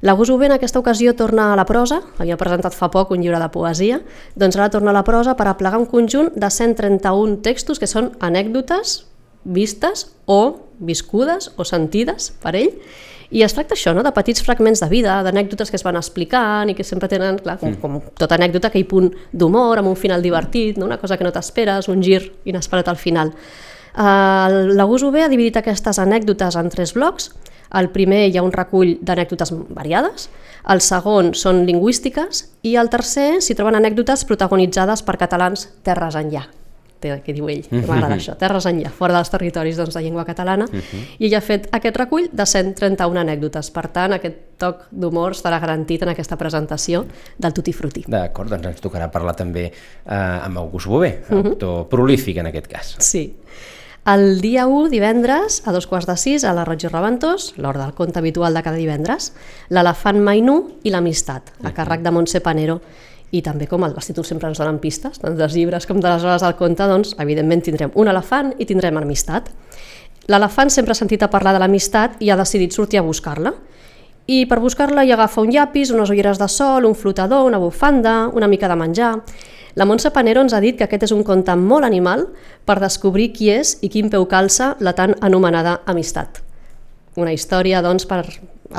L'August 0.00 0.30
Bové 0.30 0.46
en 0.46 0.52
aquesta 0.56 0.78
ocasió 0.78 1.16
torna 1.18 1.52
a 1.52 1.56
la 1.58 1.66
prosa, 1.66 2.00
havia 2.18 2.38
presentat 2.38 2.78
fa 2.78 2.88
poc 2.90 3.10
un 3.10 3.20
llibre 3.20 3.42
de 3.42 3.50
poesia, 3.50 4.00
doncs 4.36 4.56
ara 4.56 4.70
torna 4.70 4.94
a 4.94 4.94
la 4.94 5.04
prosa 5.04 5.34
per 5.36 5.48
aplegar 5.50 5.82
un 5.82 5.86
conjunt 5.90 6.30
de 6.36 6.48
131 6.50 7.42
textos 7.42 7.82
que 7.82 7.90
són 7.90 8.12
anècdotes 8.20 9.08
vistes 9.42 10.12
o 10.24 10.70
viscudes 10.78 11.50
o 11.58 11.64
sentides 11.66 12.30
per 12.42 12.54
ell, 12.54 12.76
i 13.32 13.42
es 13.44 13.54
tracta 13.56 13.72
això, 13.76 13.94
no? 13.96 14.04
de 14.04 14.12
petits 14.12 14.44
fragments 14.44 14.82
de 14.82 14.88
vida, 14.90 15.16
d'anècdotes 15.24 15.72
que 15.72 15.78
es 15.78 15.84
van 15.86 15.96
explicant 15.96 16.68
i 16.68 16.76
que 16.76 16.84
sempre 16.84 17.08
tenen, 17.08 17.38
clar, 17.40 17.56
com, 17.60 17.74
com 17.80 17.98
tota 18.20 18.36
anècdota, 18.36 18.68
aquell 18.68 18.84
punt 18.88 19.08
d'humor, 19.32 19.80
amb 19.80 19.88
un 19.88 19.96
final 19.96 20.24
divertit, 20.24 20.76
no? 20.76 20.86
una 20.90 21.00
cosa 21.00 21.16
que 21.16 21.24
no 21.24 21.32
t'esperes, 21.32 21.88
un 21.88 22.04
gir 22.04 22.20
inesperat 22.44 22.92
al 22.92 23.00
final. 23.00 23.32
Uh, 23.92 24.72
L'August 24.76 25.08
Bové 25.08 25.24
ha 25.24 25.32
dividit 25.32 25.56
aquestes 25.60 26.00
anècdotes 26.00 26.56
en 26.60 26.70
tres 26.72 26.94
blocs. 26.96 27.32
El 27.76 27.88
primer 27.92 28.26
hi 28.28 28.36
ha 28.36 28.44
un 28.44 28.52
recull 28.52 28.98
d'anècdotes 29.00 29.52
variades, 29.72 30.28
el 30.72 30.84
segon 30.84 31.32
són 31.34 31.64
lingüístiques 31.66 32.46
i 32.68 32.76
el 32.76 32.92
tercer 32.92 33.40
s'hi 33.40 33.56
troben 33.58 33.80
anècdotes 33.80 34.28
protagonitzades 34.28 35.02
per 35.06 35.16
catalans 35.24 35.70
terres 35.82 36.20
enllà 36.20 36.46
té- 37.02 37.18
que 37.26 37.34
diu 37.34 37.48
ell, 37.50 37.64
que 37.68 37.82
m'agrada 37.82 38.14
això, 38.16 38.36
terres 38.38 38.64
enllà, 38.70 38.90
fora 38.94 39.16
dels 39.18 39.28
territoris 39.34 39.76
doncs, 39.80 39.92
de 39.98 40.02
llengua 40.06 40.24
catalana, 40.28 40.68
i 41.18 41.26
ell 41.28 41.34
ha 41.36 41.42
fet 41.44 41.66
aquest 41.74 41.98
recull 42.00 42.30
de 42.32 42.46
131 42.46 43.20
anècdotes. 43.20 43.68
Per 43.74 43.88
tant, 43.92 44.14
aquest 44.16 44.38
toc 44.62 44.86
d'humor 44.94 45.34
estarà 45.36 45.58
garantit 45.60 46.02
en 46.06 46.14
aquesta 46.14 46.38
presentació 46.38 47.04
del 47.38 47.52
Tutti 47.52 47.72
Frutti. 47.74 48.04
D'acord, 48.06 48.48
doncs 48.54 48.70
ens 48.72 48.80
tocarà 48.84 49.10
parlar 49.10 49.34
també 49.36 49.66
eh, 49.68 50.14
amb 50.14 50.58
August 50.62 50.86
Bové, 50.86 51.16
autor 51.30 51.88
prolífic 51.90 52.38
en 52.38 52.46
aquest 52.54 52.70
cas. 52.70 52.94
Sí. 53.02 53.26
El 54.04 54.40
dia 54.42 54.64
1, 54.66 54.88
divendres, 54.90 55.60
a 55.64 55.70
dos 55.70 55.86
quarts 55.86 56.08
de 56.10 56.16
sis, 56.18 56.42
a 56.42 56.50
la 56.56 56.64
Roig 56.66 56.82
i 56.82 56.88
Reventós, 56.90 57.52
l'hora 57.56 57.84
del 57.84 57.92
conte 57.94 58.18
habitual 58.18 58.54
de 58.54 58.62
cada 58.66 58.74
divendres, 58.80 59.28
l'elefant 59.70 60.18
mainú 60.18 60.56
i 60.82 60.90
l'amistat, 60.90 61.52
a 61.62 61.70
càrrec 61.70 62.02
de 62.02 62.10
Montse 62.10 62.40
Panero. 62.42 62.80
I 63.32 63.40
també, 63.40 63.66
com 63.68 63.84
els 63.86 64.08
títols 64.08 64.28
sempre 64.28 64.50
ens 64.50 64.60
donen 64.60 64.78
pistes, 64.82 65.16
tant 65.22 65.36
dels 65.38 65.54
llibres 65.56 65.86
com 65.88 66.00
de 66.00 66.08
les 66.08 66.24
hores 66.24 66.44
del 66.44 66.56
conte, 66.58 66.84
doncs, 66.88 67.14
evidentment 67.22 67.64
tindrem 67.64 67.92
un 67.96 68.10
elefant 68.12 68.52
i 68.60 68.66
tindrem 68.68 69.00
amistat. 69.00 69.48
L'elefant 70.28 70.70
sempre 70.70 70.92
ha 70.92 70.98
sentit 70.98 71.22
a 71.24 71.30
parlar 71.32 71.54
de 71.56 71.62
l'amistat 71.62 72.20
i 72.20 72.30
ha 72.30 72.36
decidit 72.36 72.76
sortir 72.76 73.00
a 73.00 73.06
buscar-la. 73.06 73.54
I 74.30 74.44
per 74.46 74.60
buscar-la 74.62 75.02
hi 75.02 75.10
agafa 75.16 75.42
un 75.42 75.50
llapis, 75.50 75.90
unes 75.90 76.12
ulleres 76.12 76.38
de 76.38 76.46
sol, 76.48 76.84
un 76.86 76.94
flotador, 76.94 77.46
una 77.48 77.58
bufanda, 77.58 78.28
una 78.32 78.48
mica 78.48 78.68
de 78.68 78.76
menjar... 78.76 79.16
La 79.74 79.86
Montse 79.88 80.10
Panero 80.12 80.42
ens 80.44 80.52
ha 80.52 80.58
dit 80.60 80.76
que 80.76 80.84
aquest 80.84 81.06
és 81.06 81.12
un 81.16 81.22
conte 81.24 81.54
molt 81.56 81.86
animal 81.86 82.26
per 82.68 82.74
descobrir 82.76 83.30
qui 83.32 83.48
és 83.48 83.78
i 83.80 83.88
quin 83.88 84.10
peu 84.12 84.26
calça 84.28 84.74
la 84.84 84.92
tan 84.92 85.14
anomenada 85.24 85.78
amistat. 85.88 86.42
Una 87.16 87.32
història, 87.32 87.80
doncs, 87.80 88.04
per 88.04 88.20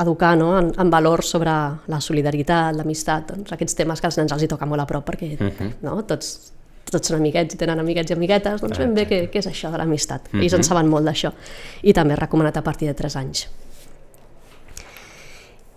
educar 0.00 0.34
no? 0.38 0.52
en, 0.58 0.72
en 0.80 0.90
valors 0.90 1.30
sobre 1.36 1.52
la 1.90 2.00
solidaritat, 2.00 2.74
l'amistat, 2.76 3.32
doncs, 3.34 3.54
aquests 3.56 3.78
temes 3.78 4.00
que 4.00 4.10
als 4.10 4.18
nens 4.20 4.34
els 4.34 4.44
hi 4.44 4.50
toca 4.50 4.68
molt 4.70 4.84
a 4.84 4.88
prop 4.90 5.06
perquè 5.08 5.34
no? 5.82 5.98
tots, 6.08 6.32
tots 6.90 7.10
són 7.10 7.18
amiguets 7.20 7.56
i 7.56 7.60
tenen 7.60 7.82
amiguets 7.82 8.12
i 8.12 8.16
amiguetes, 8.16 8.62
doncs 8.62 8.80
ben 8.80 8.96
bé 8.96 9.06
què, 9.10 9.20
què 9.32 9.42
és 9.42 9.50
això 9.50 9.72
de 9.72 9.80
l'amistat. 9.80 10.32
Ells 10.34 10.58
en 10.58 10.66
saben 10.66 10.90
molt 10.90 11.08
d'això. 11.08 11.32
I 11.82 11.94
també 11.96 12.18
recomanat 12.18 12.60
a 12.60 12.66
partir 12.66 12.90
de 12.90 12.96
3 12.98 13.22
anys. 13.22 13.46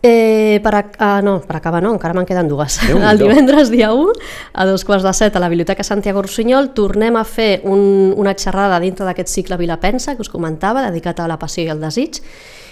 Eh, 0.07 0.59
per, 0.61 0.73
ac 0.77 0.97
ah, 1.01 1.21
no, 1.25 1.39
per 1.41 1.57
acabar 1.57 1.81
no, 1.81 1.89
encara 1.95 2.13
me'n 2.13 2.27
queden 2.29 2.47
dues. 2.47 2.77
Déu-n'hi-do. 2.85 3.09
El 3.09 3.21
divendres 3.23 3.71
dia 3.73 3.89
1, 3.97 4.13
a 4.53 4.67
dos 4.69 4.85
quarts 4.85 5.03
de 5.03 5.13
set 5.17 5.35
a 5.35 5.41
la 5.41 5.49
Biblioteca 5.49 5.83
Santiago 5.83 6.21
Rossinyol, 6.21 6.69
tornem 6.77 7.17
a 7.17 7.23
fer 7.25 7.63
un, 7.65 8.13
una 8.15 8.35
xerrada 8.37 8.77
dintre 8.83 9.07
d'aquest 9.09 9.33
cicle 9.33 9.57
Vilapensa 9.57 10.15
que 10.15 10.21
us 10.21 10.29
comentava, 10.29 10.85
dedicat 10.85 11.19
a 11.19 11.27
la 11.27 11.39
passió 11.41 11.65
i 11.65 11.71
al 11.73 11.81
desig, 11.81 12.21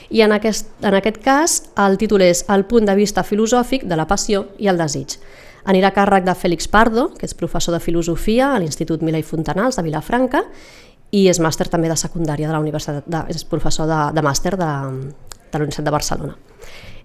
i 0.09 0.21
en 0.21 0.33
aquest, 0.35 0.69
en 0.85 0.95
aquest 0.97 1.17
cas 1.23 1.57
el 1.81 1.97
títol 2.01 2.25
és 2.25 2.43
El 2.49 2.65
punt 2.69 2.85
de 2.85 2.95
vista 2.95 3.23
filosòfic 3.23 3.85
de 3.89 3.97
la 3.97 4.07
passió 4.07 4.45
i 4.59 4.69
el 4.71 4.77
desig. 4.77 5.17
Anirà 5.65 5.89
a 5.89 5.95
càrrec 5.95 6.25
de 6.27 6.35
Fèlix 6.37 6.69
Pardo, 6.69 7.09
que 7.17 7.25
és 7.25 7.33
professor 7.33 7.73
de 7.73 7.81
filosofia 7.81 8.51
a 8.53 8.59
l'Institut 8.61 9.01
Mila 9.01 9.17
i 9.17 9.25
Fontanals 9.25 9.79
de 9.79 9.85
Vilafranca, 9.87 10.43
i 11.11 11.25
és 11.29 11.39
màster 11.41 11.67
també 11.71 11.89
de 11.89 11.97
secundària 11.97 12.49
de 12.49 12.53
la 12.53 12.61
Universitat, 12.61 13.05
de, 13.07 13.23
és 13.33 13.45
professor 13.49 13.89
de, 13.89 14.01
de 14.13 14.25
màster 14.25 14.53
de, 14.59 14.71
de 15.25 15.57
la 15.57 15.63
Universitat 15.63 15.87
de 15.87 15.95
Barcelona. 15.95 16.37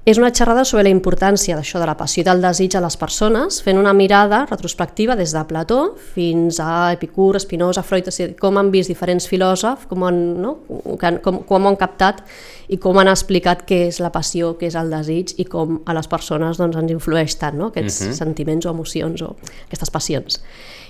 És 0.08 0.16
una 0.16 0.30
xerrada 0.32 0.62
sobre 0.64 0.86
la 0.86 0.92
importància 0.94 1.52
d'això 1.58 1.76
de 1.76 1.84
la 1.84 1.92
passió 1.92 2.22
i 2.22 2.24
del 2.24 2.40
desig 2.40 2.72
a 2.72 2.80
les 2.80 2.94
persones, 2.96 3.58
fent 3.60 3.76
una 3.76 3.92
mirada 3.92 4.46
retrospectiva 4.48 5.12
des 5.16 5.34
de 5.36 5.42
Plató 5.44 5.94
fins 6.14 6.56
a 6.64 6.94
Epicur, 6.94 7.36
Spinoza, 7.38 7.84
Freud, 7.84 8.08
o 8.08 8.14
sigui, 8.14 8.32
com 8.40 8.56
han 8.56 8.70
vist 8.72 8.88
diferents 8.88 9.28
filòsofs, 9.28 9.84
com 9.90 10.06
han, 10.08 10.22
no? 10.40 10.54
com, 10.96 11.42
com 11.44 11.68
han 11.68 11.76
captat 11.76 12.24
i 12.72 12.80
com 12.80 12.96
han 12.96 13.12
explicat 13.12 13.66
què 13.68 13.82
és 13.90 14.00
la 14.00 14.08
passió, 14.14 14.54
què 14.56 14.72
és 14.72 14.80
el 14.80 14.88
desig 14.88 15.36
i 15.36 15.44
com 15.44 15.82
a 15.84 15.92
les 15.92 16.08
persones 16.08 16.56
doncs, 16.56 16.80
ens 16.80 16.96
influeix 16.96 17.36
tant 17.36 17.60
no? 17.60 17.68
aquests 17.68 18.00
uh 18.00 18.08
-huh. 18.08 18.16
sentiments 18.24 18.64
o 18.66 18.70
emocions 18.70 19.20
o 19.20 19.36
aquestes 19.66 19.90
passions. 19.90 20.40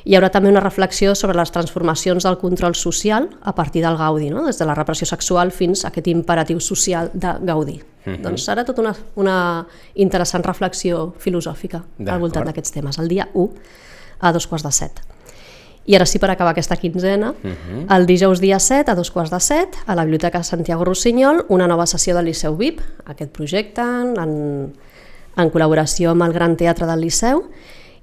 Hi 0.04 0.14
haurà 0.14 0.30
també 0.30 0.50
una 0.50 0.60
reflexió 0.60 1.16
sobre 1.16 1.36
les 1.36 1.50
transformacions 1.50 2.22
del 2.22 2.38
control 2.38 2.76
social 2.76 3.28
a 3.42 3.54
partir 3.56 3.82
del 3.82 3.96
Gaudi, 3.96 4.30
no? 4.30 4.46
des 4.46 4.58
de 4.58 4.64
la 4.64 4.74
repressió 4.74 5.04
sexual 5.04 5.50
fins 5.50 5.84
a 5.84 5.88
aquest 5.88 6.06
imperatiu 6.06 6.60
social 6.60 7.10
de 7.12 7.34
Gaudí. 7.42 7.89
-huh. 8.04 8.22
Doncs 8.22 8.44
serà 8.48 8.64
tota 8.64 8.80
una, 8.82 8.94
una 9.16 9.66
interessant 9.94 10.44
reflexió 10.44 11.14
filosòfica 11.18 11.82
al 12.06 12.20
voltant 12.20 12.44
d'aquests 12.44 12.72
temes, 12.72 12.98
el 12.98 13.08
dia 13.08 13.28
1 13.34 13.50
a 14.20 14.32
dos 14.32 14.46
quarts 14.46 14.64
de 14.64 14.72
set. 14.72 15.00
I 15.86 15.96
ara 15.96 16.04
sí, 16.06 16.18
per 16.18 16.30
acabar 16.30 16.52
aquesta 16.52 16.76
quinzena, 16.76 17.30
uh 17.30 17.50
-huh. 17.50 17.96
el 17.96 18.06
dijous 18.06 18.40
dia 18.40 18.58
7, 18.58 18.90
a 18.90 18.94
dos 18.94 19.10
quarts 19.10 19.30
de 19.30 19.40
set, 19.40 19.76
a 19.86 19.94
la 19.94 20.04
Biblioteca 20.04 20.42
Santiago 20.42 20.84
Rossinyol, 20.84 21.46
una 21.48 21.66
nova 21.66 21.86
sessió 21.86 22.14
del 22.14 22.26
Liceu 22.26 22.56
VIP, 22.56 22.80
aquest 23.06 23.32
projecte, 23.32 23.80
en, 23.80 24.72
en 25.36 25.50
col·laboració 25.50 26.10
amb 26.10 26.22
el 26.22 26.32
Gran 26.32 26.56
Teatre 26.56 26.86
del 26.86 27.00
Liceu, 27.00 27.44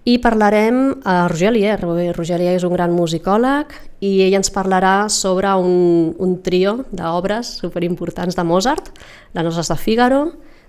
i 0.07 0.19
parlarem 0.23 1.01
a 1.03 1.27
Roger 1.27 1.49
Alier. 1.49 1.75
Roger 1.83 2.37
Alier 2.37 2.55
és 2.55 2.63
un 2.63 2.71
gran 2.71 2.93
musicòleg 2.95 3.73
i 3.99 4.21
ell 4.23 4.37
ens 4.37 4.49
parlarà 4.55 5.09
sobre 5.11 5.51
un, 5.59 6.13
un 6.15 6.37
trio 6.45 6.77
d'obres 6.95 7.57
superimportants 7.59 8.37
de 8.37 8.45
Mozart, 8.47 8.93
les 9.35 9.43
nostres 9.43 9.67
de 9.73 9.75
Figaro, 9.81 10.21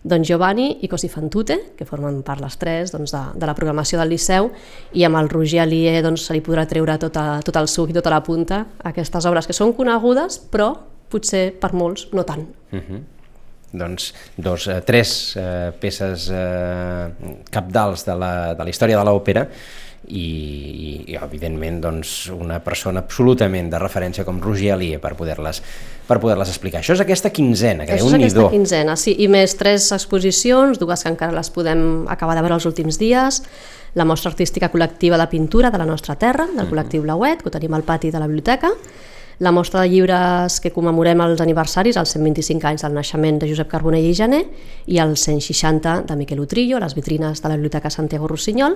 Don 0.03 0.25
Giovanni 0.27 0.81
i 0.83 0.91
Cosi 0.91 1.11
fan 1.11 1.31
tutte, 1.31 1.57
que 1.79 1.87
formen 1.87 2.25
part 2.27 2.43
les 2.43 2.59
tres 2.59 2.91
doncs, 2.91 3.15
de, 3.15 3.23
de 3.39 3.47
la 3.47 3.55
programació 3.55 4.01
del 4.03 4.11
Liceu, 4.11 4.51
i 4.99 5.07
amb 5.07 5.21
el 5.21 5.31
Roger 5.31 5.63
Alier 5.63 6.03
doncs, 6.03 6.27
se 6.27 6.35
li 6.35 6.43
podrà 6.43 6.67
treure 6.67 6.99
tot, 6.99 7.19
a, 7.19 7.39
tot 7.47 7.61
el 7.63 7.71
suc 7.71 7.93
i 7.93 7.97
tota 7.99 8.11
la 8.11 8.25
punta 8.27 8.65
aquestes 8.91 9.31
obres 9.31 9.47
que 9.47 9.55
són 9.55 9.75
conegudes, 9.77 10.41
però 10.51 10.73
potser 11.11 11.53
per 11.63 11.71
molts 11.79 12.09
no 12.11 12.27
tant. 12.27 12.43
Uh 12.73 12.77
mhm. 12.77 12.83
-huh. 12.91 13.18
Doncs 13.73 14.13
dos, 14.37 14.69
eh, 14.69 14.81
tres 14.87 15.35
eh, 15.37 15.73
peces 15.77 16.31
eh, 16.33 17.09
capdals 17.53 18.07
de 18.09 18.17
la, 18.17 18.33
de 18.57 18.65
la 18.65 18.73
història 18.73 18.97
de 18.97 19.05
l'òpera 19.05 19.45
i, 20.09 21.05
i 21.13 21.17
evidentment 21.21 21.83
doncs, 21.85 22.13
una 22.33 22.63
persona 22.65 23.03
absolutament 23.05 23.69
de 23.69 23.81
referència 23.83 24.25
com 24.25 24.41
Roger 24.41 24.73
Alier 24.77 25.01
per 25.03 25.13
poder-les 25.19 25.61
per 26.09 26.17
poder-les 26.23 26.49
explicar. 26.49 26.81
Això 26.81 26.95
és 26.97 27.03
aquesta 27.05 27.29
quinzena, 27.35 27.85
que 27.85 27.99
Això 27.99 28.09
és 28.09 28.15
aquesta 28.17 28.47
quinzena, 28.49 28.95
sí, 28.97 29.13
i 29.21 29.27
més 29.29 29.53
tres 29.61 29.91
exposicions, 29.93 30.81
dues 30.81 31.05
que 31.05 31.13
encara 31.13 31.37
les 31.37 31.53
podem 31.53 32.07
acabar 32.09 32.39
de 32.39 32.47
veure 32.47 32.57
els 32.57 32.65
últims 32.71 32.97
dies, 32.97 33.43
la 33.99 34.07
mostra 34.09 34.33
artística 34.33 34.71
col·lectiva 34.73 35.19
de 35.21 35.27
pintura 35.29 35.69
de 35.75 35.83
la 35.83 35.85
nostra 35.85 36.17
terra, 36.17 36.47
del 36.47 36.55
mm-hmm. 36.55 36.73
col·lectiu 36.73 37.05
Blauet, 37.05 37.45
que 37.45 37.51
ho 37.51 37.53
tenim 37.53 37.77
al 37.77 37.85
pati 37.85 38.13
de 38.15 38.23
la 38.23 38.31
biblioteca, 38.31 38.73
la 39.39 39.53
mostra 39.53 39.83
de 39.83 39.89
llibres 39.89 40.59
que 40.59 40.73
commemorem 40.75 41.21
els 41.23 41.41
aniversaris, 41.41 41.97
els 42.01 42.11
125 42.17 42.67
anys 42.67 42.83
del 42.83 42.97
naixement 42.97 43.39
de 43.39 43.47
Josep 43.47 43.69
Carbonell 43.71 44.09
i 44.09 44.15
Gené 44.19 44.41
i 44.91 44.99
els 44.99 45.23
160 45.29 46.03
de 46.09 46.17
Miquel 46.19 46.43
Utrillo, 46.43 46.79
a 46.79 46.83
les 46.83 46.97
vitrines 46.99 47.43
de 47.43 47.49
la 47.49 47.55
Biblioteca 47.55 47.91
Santiago 47.91 48.27
Rossinyol, 48.27 48.75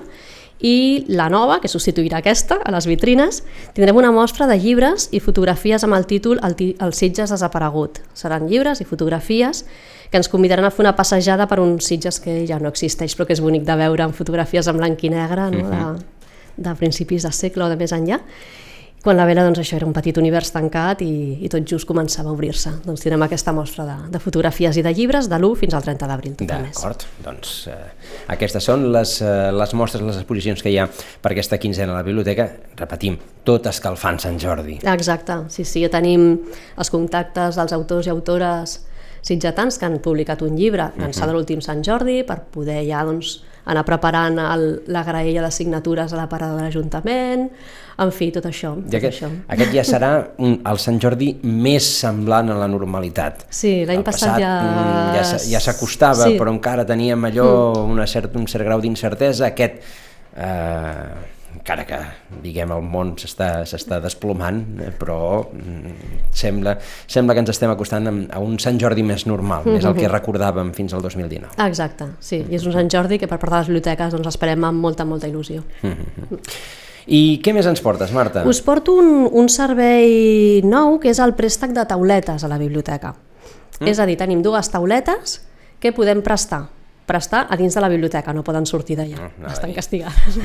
i 0.63 1.03
la 1.11 1.27
nova, 1.27 1.57
que 1.59 1.67
substituirà 1.67 2.21
aquesta, 2.21 2.61
a 2.63 2.71
les 2.71 2.87
vitrines, 2.87 3.41
tindrem 3.75 3.99
una 3.99 4.13
mostra 4.15 4.47
de 4.47 4.55
llibres 4.55 5.09
i 5.11 5.19
fotografies 5.19 5.83
amb 5.83 5.97
el 5.97 6.07
títol 6.07 6.39
El, 6.39 6.55
el 6.79 6.95
Sitges 6.95 7.33
desaparegut. 7.35 7.99
Seran 8.15 8.47
llibres 8.47 8.79
i 8.79 8.87
fotografies 8.87 9.65
que 10.09 10.21
ens 10.21 10.29
convidaran 10.31 10.63
a 10.63 10.71
fer 10.71 10.85
una 10.85 10.95
passejada 10.95 11.49
per 11.51 11.59
un 11.59 11.79
Sitges 11.81 12.21
que 12.23 12.45
ja 12.47 12.61
no 12.61 12.71
existeix, 12.71 13.17
però 13.17 13.27
que 13.27 13.35
és 13.35 13.43
bonic 13.43 13.67
de 13.67 13.75
veure 13.75 14.07
amb 14.07 14.15
fotografies 14.15 14.69
en 14.71 14.79
blanc 14.79 15.03
i 15.03 15.11
negre, 15.11 15.49
no? 15.51 15.67
de, 15.67 16.27
de 16.55 16.75
principis 16.79 17.27
de 17.27 17.33
segle 17.35 17.65
o 17.65 17.71
de 17.73 17.81
més 17.81 17.91
enllà 17.91 18.21
quan 19.03 19.17
la 19.19 19.25
vela 19.27 19.43
doncs, 19.43 19.59
això 19.59 19.75
era 19.75 19.85
un 19.85 19.93
petit 19.95 20.15
univers 20.17 20.53
tancat 20.55 21.01
i, 21.03 21.39
i 21.43 21.49
tot 21.51 21.65
just 21.67 21.87
començava 21.89 22.31
a 22.31 22.35
obrir-se. 22.37 22.71
Doncs 22.85 23.03
tindrem 23.03 23.25
aquesta 23.25 23.51
mostra 23.55 23.83
de, 23.87 23.97
de 24.13 24.21
fotografies 24.23 24.79
i 24.79 24.83
de 24.85 24.93
llibres 24.95 25.27
de 25.27 25.39
l'1 25.41 25.59
fins 25.59 25.75
al 25.75 25.83
30 25.83 26.07
d'abril. 26.07 26.37
D'acord, 26.39 27.03
doncs 27.25 27.51
eh, 27.67 27.75
aquestes 28.31 28.63
són 28.63 28.87
les, 28.95 29.17
eh, 29.19 29.51
les 29.51 29.75
mostres, 29.75 30.05
les 30.07 30.21
exposicions 30.21 30.63
que 30.63 30.71
hi 30.71 30.79
ha 30.79 30.87
per 30.87 31.33
aquesta 31.33 31.59
quinzena 31.59 31.91
a 31.91 31.99
la 31.99 32.07
biblioteca. 32.07 32.47
Repetim, 32.79 33.19
tot 33.43 33.67
escalfant 33.67 34.21
Sant 34.23 34.39
Jordi. 34.39 34.79
Exacte, 34.95 35.41
sí, 35.51 35.67
sí, 35.67 35.83
ja 35.83 35.91
tenim 35.91 36.37
els 36.79 36.93
contactes 36.93 37.59
dels 37.59 37.75
autors 37.75 38.07
i 38.07 38.15
autores 38.15 38.79
sitgetans 39.23 39.79
que 39.79 39.87
han 39.87 39.99
publicat 40.03 40.43
un 40.47 40.55
llibre 40.55 40.91
d'ençà 40.95 41.23
uh 41.23 41.23
-huh. 41.23 41.27
de 41.27 41.33
l'últim 41.33 41.61
Sant 41.61 41.83
Jordi 41.83 42.23
per 42.23 42.43
poder 42.51 42.83
ja 42.87 43.03
doncs, 43.03 43.41
anar 43.69 43.83
preparant 43.87 44.39
el, 44.43 44.65
la 44.91 45.03
graella 45.07 45.43
de 45.45 45.51
signatures 45.51 46.13
a 46.13 46.19
la 46.19 46.27
parada 46.31 46.57
de 46.57 46.65
l'Ajuntament, 46.65 47.47
en 48.03 48.11
fi, 48.11 48.29
tot 48.33 48.47
això. 48.49 48.73
Tot 48.81 48.97
aquest, 48.97 49.21
això. 49.21 49.29
aquest 49.55 49.75
ja 49.75 49.83
serà 49.87 50.11
un, 50.43 50.57
el 50.69 50.81
Sant 50.81 50.97
Jordi 51.01 51.29
més 51.43 51.87
semblant 52.01 52.51
a 52.51 52.57
la 52.59 52.69
normalitat. 52.71 53.45
Sí, 53.53 53.83
l'any 53.87 54.03
passat, 54.05 54.35
passat 54.35 54.41
ja... 54.43 54.53
Mm, 54.63 55.19
ja, 55.19 55.43
ja 55.55 55.61
s'acostava, 55.63 56.27
sí. 56.31 56.39
però 56.39 56.53
encara 56.55 56.87
teníem 56.89 57.29
allò, 57.29 57.51
mm. 57.75 57.93
una 57.95 58.09
cert, 58.09 58.35
un 58.39 58.49
cert 58.49 58.67
grau 58.67 58.83
d'incertesa, 58.83 59.53
aquest... 59.53 59.79
Eh, 60.33 61.31
encara 61.53 61.85
que 61.87 61.99
diguem 62.43 62.71
el 62.75 62.83
món 62.83 63.13
s'està 63.19 63.99
desplomant, 64.03 64.59
eh, 64.81 64.91
però 64.97 65.17
mm, 65.45 66.29
sembla, 66.33 66.75
sembla 67.07 67.35
que 67.35 67.43
ens 67.45 67.53
estem 67.53 67.71
acostant 67.73 68.09
a 68.09 68.41
un 68.43 68.57
Sant 68.59 68.79
Jordi 68.81 69.03
més 69.03 69.25
normal, 69.29 69.63
mm 69.63 69.71
-hmm. 69.71 69.77
és 69.77 69.85
el 69.85 69.95
que 69.95 70.09
recordàvem 70.09 70.73
fins 70.73 70.93
al 70.93 71.01
2019. 71.01 71.53
Exacte, 71.67 72.05
sí, 72.19 72.45
i 72.49 72.55
és 72.55 72.65
un 72.65 72.73
Sant 72.73 72.89
Jordi 72.89 73.19
que 73.19 73.27
per 73.27 73.39
part 73.39 73.51
de 73.51 73.57
les 73.59 73.67
biblioteques 73.67 74.11
doncs, 74.11 74.27
esperem 74.27 74.63
amb 74.63 74.79
molta, 74.79 75.05
molta 75.05 75.27
il·lusió. 75.27 75.63
Mm 75.81 75.91
-hmm. 75.91 76.39
I 77.07 77.41
què 77.43 77.53
més 77.53 77.65
ens 77.65 77.81
portes, 77.81 78.11
Marta? 78.11 78.43
Us 78.47 78.61
porto 78.61 78.93
un, 78.93 79.29
un 79.31 79.49
servei 79.49 80.61
nou, 80.63 80.99
que 80.99 81.09
és 81.09 81.19
el 81.19 81.33
préstec 81.33 81.71
de 81.71 81.85
tauletes 81.85 82.43
a 82.43 82.47
la 82.47 82.57
biblioteca. 82.57 83.15
Mm. 83.79 83.87
És 83.87 83.99
a 83.99 84.05
dir, 84.05 84.17
tenim 84.17 84.41
dues 84.41 84.69
tauletes 84.69 85.41
que 85.79 85.91
podem 85.91 86.21
prestar 86.21 86.69
prestar 87.05 87.47
a 87.49 87.57
dins 87.59 87.75
de 87.75 87.81
la 87.81 87.89
biblioteca, 87.89 88.33
no 88.33 88.43
poden 88.43 88.65
sortir 88.65 88.97
d'allà, 88.99 89.17
no, 89.19 89.29
no, 89.43 89.51
estan 89.51 89.73
castigades. 89.75 90.37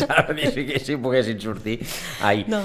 S'ha 0.00 0.24
dir 0.36 0.52
si, 0.54 0.66
si 0.84 0.96
poguessin 1.00 1.40
sortir. 1.42 1.78
Ai. 2.22 2.44
No. 2.48 2.62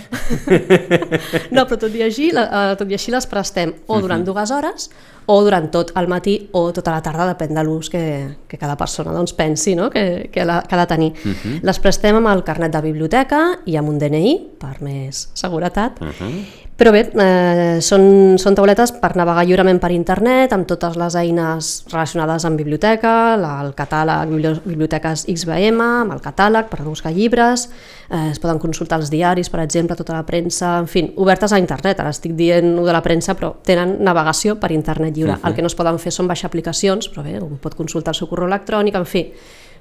no, 1.55 1.65
però 1.65 1.79
tot 1.85 1.93
i, 1.93 2.03
així, 2.05 2.29
uh, 2.33 2.73
tot 2.79 2.89
i 2.91 2.97
així 2.97 3.13
les 3.13 3.27
prestem 3.29 3.73
o 3.87 3.99
durant 4.01 4.21
uh 4.21 4.29
-huh. 4.29 4.33
dues 4.33 4.51
hores 4.51 4.89
o 5.25 5.41
durant 5.43 5.69
tot 5.71 5.91
el 5.95 6.07
matí 6.07 6.49
o 6.51 6.71
tota 6.73 6.91
la 6.91 7.01
tarda, 7.01 7.33
depèn 7.33 7.53
de 7.55 7.63
l'ús 7.63 7.89
que, 7.89 8.35
que 8.47 8.57
cada 8.57 8.75
persona 8.75 9.13
doncs, 9.13 9.33
pensi 9.33 9.75
no? 9.75 9.89
que, 9.89 10.29
que, 10.31 10.45
la, 10.45 10.61
que 10.61 10.75
ha 10.75 10.79
de 10.79 10.87
tenir. 10.87 11.13
Uh 11.25 11.31
-huh. 11.31 11.59
Les 11.63 11.79
prestem 11.79 12.15
amb 12.15 12.27
el 12.27 12.43
carnet 12.43 12.71
de 12.71 12.81
biblioteca 12.81 13.59
i 13.65 13.77
amb 13.77 13.89
un 13.89 13.99
DNI, 13.99 14.51
per 14.59 14.81
més 14.81 15.29
seguretat, 15.33 16.01
uh 16.01 16.07
-huh 16.07 16.62
però 16.77 16.89
bé, 16.91 17.03
eh, 17.21 17.77
són, 17.85 18.33
són 18.41 18.55
tauletes 18.57 18.95
per 18.97 19.11
navegar 19.19 19.43
lliurement 19.45 19.77
per 19.79 19.91
internet, 19.93 20.55
amb 20.55 20.65
totes 20.65 20.97
les 20.97 21.15
eines 21.19 21.71
relacionades 21.91 22.45
amb 22.49 22.57
biblioteca, 22.57 23.13
la, 23.37 23.53
el 23.61 23.73
catàleg 23.77 24.31
Biblioteques 24.65 25.27
XBM, 25.29 25.79
amb 25.83 26.15
el 26.15 26.21
catàleg 26.23 26.71
per 26.71 26.81
buscar 26.81 27.13
llibres, 27.13 27.67
eh, 28.09 28.31
es 28.31 28.41
poden 28.41 28.59
consultar 28.59 28.97
els 28.99 29.13
diaris, 29.13 29.51
per 29.53 29.61
exemple, 29.61 29.95
tota 29.99 30.17
la 30.17 30.25
premsa, 30.25 30.79
en 30.81 30.89
fi, 30.89 31.05
obertes 31.15 31.53
a 31.53 31.61
internet, 31.61 32.01
ara 32.01 32.13
estic 32.15 32.33
dient 32.39 32.75
de 32.81 32.93
la 32.93 33.03
premsa, 33.05 33.37
però 33.37 33.53
tenen 33.63 33.99
navegació 34.01 34.57
per 34.59 34.71
internet 34.73 35.13
lliure. 35.15 35.33
Uh 35.33 35.37
-huh. 35.37 35.49
El 35.49 35.55
que 35.55 35.61
no 35.61 35.67
es 35.67 35.75
poden 35.75 35.99
fer 35.99 36.11
són 36.11 36.27
baixar 36.27 36.47
aplicacions, 36.47 37.09
però 37.13 37.23
bé, 37.23 37.39
un 37.39 37.57
pot 37.57 37.75
consultar 37.75 38.13
el 38.13 38.17
seu 38.17 38.27
correu 38.27 38.47
electrònic, 38.47 38.95
en 38.95 39.05
fi, 39.05 39.31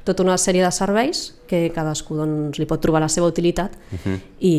tota 0.05 0.23
una 0.23 0.37
sèrie 0.39 0.65
de 0.65 0.71
serveis 0.75 1.33
que 1.53 1.69
cadascú 1.75 2.17
doncs, 2.17 2.59
li 2.61 2.67
pot 2.69 2.81
trobar 2.81 3.03
la 3.05 3.09
seva 3.13 3.29
utilitat 3.29 3.75
uh 3.75 3.99
-huh. 3.99 4.19
i, 4.41 4.55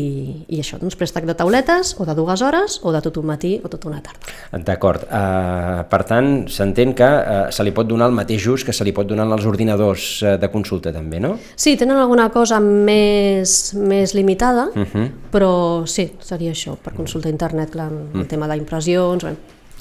i 0.48 0.60
això, 0.60 0.78
doncs 0.78 0.96
préstec 0.96 1.26
de 1.26 1.34
tauletes 1.34 1.96
o 1.98 2.04
de 2.04 2.14
dues 2.14 2.42
hores 2.42 2.80
o 2.82 2.92
de 2.92 3.00
tot 3.00 3.16
un 3.16 3.26
matí 3.26 3.60
o 3.64 3.68
tota 3.68 3.88
una 3.88 4.00
tarda. 4.00 4.20
D'acord, 4.64 5.02
uh, 5.02 5.84
per 5.88 6.04
tant 6.04 6.48
s'entén 6.48 6.94
que 6.94 7.04
uh, 7.04 7.50
se 7.50 7.62
li 7.64 7.72
pot 7.72 7.86
donar 7.86 8.08
el 8.08 8.14
mateix 8.14 8.46
ús 8.46 8.64
que 8.64 8.72
se 8.72 8.84
li 8.84 8.92
pot 8.92 9.06
donar 9.06 9.26
als 9.32 9.44
ordinadors 9.44 10.22
uh, 10.22 10.36
de 10.38 10.48
consulta 10.48 10.92
també, 10.92 11.20
no? 11.20 11.38
Sí, 11.56 11.76
tenen 11.76 11.96
alguna 11.96 12.30
cosa 12.30 12.60
més, 12.60 13.74
més 13.74 14.14
limitada, 14.14 14.68
uh 14.74 14.82
-huh. 14.82 15.10
però 15.32 15.86
sí, 15.86 16.12
seria 16.20 16.52
això, 16.52 16.76
per 16.76 16.94
consulta 16.94 17.28
a 17.28 17.32
internet, 17.32 17.70
clar, 17.70 17.90
el 17.90 17.96
uh 17.96 18.22
-huh. 18.22 18.26
tema 18.26 18.46
d'impressions, 18.48 19.24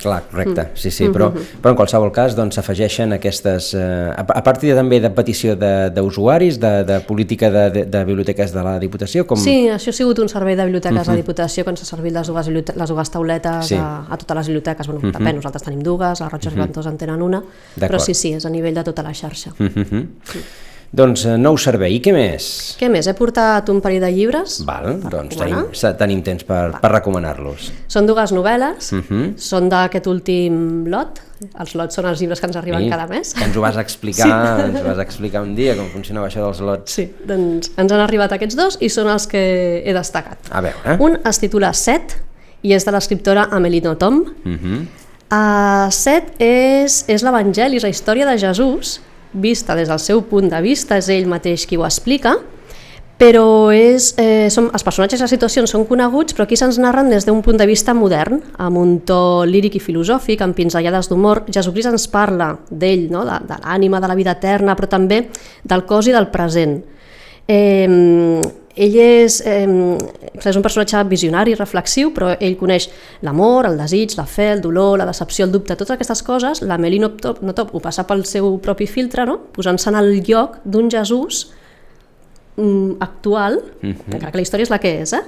Clar, 0.01 0.23
correcte, 0.29 0.61
mm. 0.61 0.75
sí, 0.75 0.91
sí, 0.91 1.07
però, 1.07 1.29
mm-hmm. 1.29 1.61
però 1.63 1.71
en 1.71 1.77
qualsevol 1.79 2.09
cas 2.11 2.33
doncs 2.35 2.57
s'afegeixen 2.57 3.13
aquestes, 3.15 3.69
eh, 3.77 4.09
a, 4.11 4.25
a 4.25 4.41
partir 4.43 4.73
també 4.75 4.99
de 4.99 5.11
petició 5.15 5.53
d'usuaris, 5.55 6.57
de, 6.59 6.71
de, 6.81 6.83
de 6.89 6.97
política 7.07 7.51
de, 7.53 7.63
de, 7.71 7.85
de 7.93 8.01
biblioteques 8.09 8.51
de 8.51 8.63
la 8.65 8.73
Diputació? 8.81 9.23
Com... 9.29 9.39
Sí, 9.39 9.69
això 9.71 9.93
ha 9.93 9.97
sigut 9.99 10.19
un 10.19 10.31
servei 10.31 10.57
de 10.59 10.65
biblioteques 10.65 10.97
mm 10.97 10.99
-hmm. 10.99 11.05
de 11.05 11.11
la 11.11 11.13
mm-hmm. 11.13 11.23
Diputació 11.23 11.63
quan 11.63 11.77
s'ha 11.77 11.85
servit 11.85 12.13
les 12.13 12.27
dues, 12.27 12.47
les 12.49 12.89
dues 12.89 13.09
tauletes 13.11 13.67
sí. 13.67 13.75
a, 13.75 14.05
a 14.09 14.17
totes 14.17 14.37
les 14.37 14.47
biblioteques, 14.47 14.87
bueno, 14.87 15.01
mm 15.01 15.09
-hmm. 15.09 15.17
depèn, 15.17 15.35
nosaltres 15.35 15.63
tenim 15.63 15.83
dues, 15.83 16.21
a 16.21 16.29
Roig 16.29 16.45
mm 16.45 16.59
-hmm. 16.59 16.87
en 16.89 16.97
tenen 16.97 17.21
una, 17.21 17.43
però 17.79 17.99
sí, 17.99 18.13
sí, 18.13 18.33
és 18.33 18.45
a 18.45 18.49
nivell 18.49 18.73
de 18.73 18.83
tota 18.83 19.03
la 19.03 19.13
xarxa. 19.13 19.51
Mm 19.59 19.67
-hmm. 19.67 20.07
sí. 20.23 20.39
Doncs 20.93 21.23
eh, 21.25 21.37
nou 21.41 21.55
servei, 21.57 21.95
i 21.97 22.01
què 22.05 22.11
més? 22.13 22.47
Què 22.77 22.85
més? 22.93 23.07
He 23.09 23.15
portat 23.17 23.69
un 23.73 23.79
parell 23.81 24.03
de 24.03 24.11
llibres 24.13 24.59
Val, 24.67 24.99
doncs 25.01 25.39
tenim, 25.39 25.63
tenim 25.97 26.19
temps 26.25 26.45
per, 26.45 26.59
per 26.83 26.91
recomanar-los. 26.93 27.71
Són 27.89 28.05
dues 28.05 28.33
novel·les, 28.35 28.91
uh 28.91 28.99
mhm. 28.99 29.07
-huh. 29.09 29.31
són 29.41 29.69
d'aquest 29.73 30.05
últim 30.07 30.85
lot, 30.85 31.17
els 31.59 31.73
lots 31.73 31.95
són 31.97 32.05
els 32.05 32.19
llibres 32.21 32.39
que 32.39 32.45
ens 32.45 32.55
arriben 32.55 32.85
I, 32.85 32.89
cada 32.91 33.07
mes. 33.07 33.33
Ens 33.41 33.57
ho 33.57 33.61
vas 33.61 33.77
explicar, 33.77 34.27
sí. 34.29 34.65
ens 34.67 34.81
ho 34.81 34.83
vas 34.83 34.99
explicar 34.99 35.41
un 35.41 35.55
dia, 35.55 35.75
com 35.75 35.87
funcionava 35.89 36.27
això 36.27 36.45
dels 36.45 36.59
lots. 36.61 36.91
Sí, 36.91 37.09
doncs 37.25 37.71
ens 37.75 37.91
han 37.91 37.99
arribat 37.99 38.31
aquests 38.31 38.55
dos 38.55 38.77
i 38.79 38.89
són 38.89 39.09
els 39.09 39.25
que 39.25 39.81
he 39.83 39.93
destacat. 39.93 40.37
A 40.51 40.61
veure. 40.61 40.97
Un 40.99 41.17
es 41.25 41.39
titula 41.39 41.73
Set 41.73 42.21
i 42.61 42.73
és 42.73 42.85
de 42.85 42.91
l'escriptora 42.91 43.47
Amélie 43.49 43.81
Nothomb. 43.81 44.27
Uh 44.45 44.51
-huh. 44.51 44.85
uh, 45.31 45.89
Set 45.89 46.35
és, 46.37 47.05
és 47.07 47.23
l'Evangeli, 47.23 47.77
és 47.77 47.83
la 47.83 47.89
història 47.89 48.25
de 48.29 48.37
Jesús 48.37 49.01
vista 49.33 49.75
des 49.75 49.89
del 49.89 49.99
seu 49.99 50.23
punt 50.29 50.49
de 50.49 50.61
vista, 50.61 50.97
és 50.97 51.09
ell 51.09 51.27
mateix 51.27 51.67
qui 51.67 51.77
ho 51.77 51.85
explica, 51.85 52.37
però 53.17 53.71
és, 53.71 54.13
eh, 54.17 54.49
som, 54.49 54.69
els 54.73 54.83
personatges 54.83 55.19
i 55.19 55.23
les 55.23 55.31
situacions 55.31 55.69
són 55.69 55.85
coneguts, 55.85 56.33
però 56.33 56.43
aquí 56.43 56.57
se'ns 56.57 56.79
narren 56.81 57.09
des 57.09 57.25
d'un 57.25 57.41
punt 57.41 57.57
de 57.57 57.67
vista 57.69 57.93
modern, 57.93 58.41
amb 58.57 58.77
un 58.77 58.99
to 59.05 59.45
líric 59.45 59.75
i 59.75 59.79
filosòfic, 59.79 60.41
amb 60.41 60.55
pinzellades 60.55 61.07
d'humor. 61.09 61.45
Jesucrist 61.47 61.89
ens 61.89 62.07
parla 62.07 62.57
d'ell, 62.69 63.09
no? 63.11 63.23
de, 63.23 63.39
de 63.47 63.59
l'ànima, 63.63 64.01
de 64.01 64.07
la 64.07 64.15
vida 64.15 64.31
eterna, 64.31 64.75
però 64.75 64.89
també 64.89 65.29
del 65.63 65.85
cos 65.85 66.07
i 66.07 66.11
del 66.11 66.27
present. 66.33 66.81
Eh, 67.47 68.41
ell 68.75 68.95
és, 68.97 69.39
eh, 69.45 69.67
és 70.33 70.55
un 70.55 70.63
personatge 70.65 71.03
visionari, 71.05 71.53
reflexiu, 71.53 72.11
però 72.13 72.31
ell 72.39 72.55
coneix 72.57 72.89
l'amor, 73.21 73.67
el 73.69 73.77
desig, 73.77 74.15
la 74.17 74.25
fe, 74.25 74.51
el 74.53 74.61
dolor, 74.61 74.97
la 74.97 75.05
decepció, 75.05 75.45
el 75.45 75.51
dubte, 75.51 75.75
totes 75.75 75.93
aquestes 75.93 76.23
coses, 76.23 76.61
la 76.61 76.77
Meli 76.77 76.99
no 76.99 77.11
top, 77.11 77.41
no 77.41 77.53
top 77.53 77.75
ho 77.75 77.79
passa 77.79 78.07
pel 78.09 78.25
seu 78.25 78.57
propi 78.63 78.87
filtre, 78.87 79.27
no? 79.29 79.39
posant-se 79.53 79.89
en 79.91 79.99
el 80.01 80.23
lloc 80.25 80.57
d'un 80.65 80.89
Jesús 80.89 81.51
mm, 82.55 82.97
actual, 82.99 83.61
mm 83.81 83.91
-hmm. 83.91 84.13
encara 84.13 84.31
que 84.31 84.37
la 84.37 84.41
història 84.41 84.63
és 84.63 84.69
la 84.69 84.79
que 84.79 85.01
és, 85.01 85.13
eh? 85.13 85.23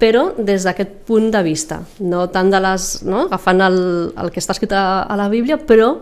però 0.00 0.32
des 0.36 0.64
d'aquest 0.64 0.90
punt 1.06 1.30
de 1.30 1.42
vista, 1.42 1.82
no 2.00 2.28
tant 2.28 2.50
de 2.50 2.60
les, 2.60 3.02
no? 3.04 3.26
agafant 3.26 3.60
el, 3.60 4.12
el 4.16 4.30
que 4.30 4.40
està 4.40 4.52
escrit 4.52 4.72
a, 4.72 5.02
a 5.02 5.16
la 5.16 5.28
Bíblia, 5.28 5.58
però 5.58 5.98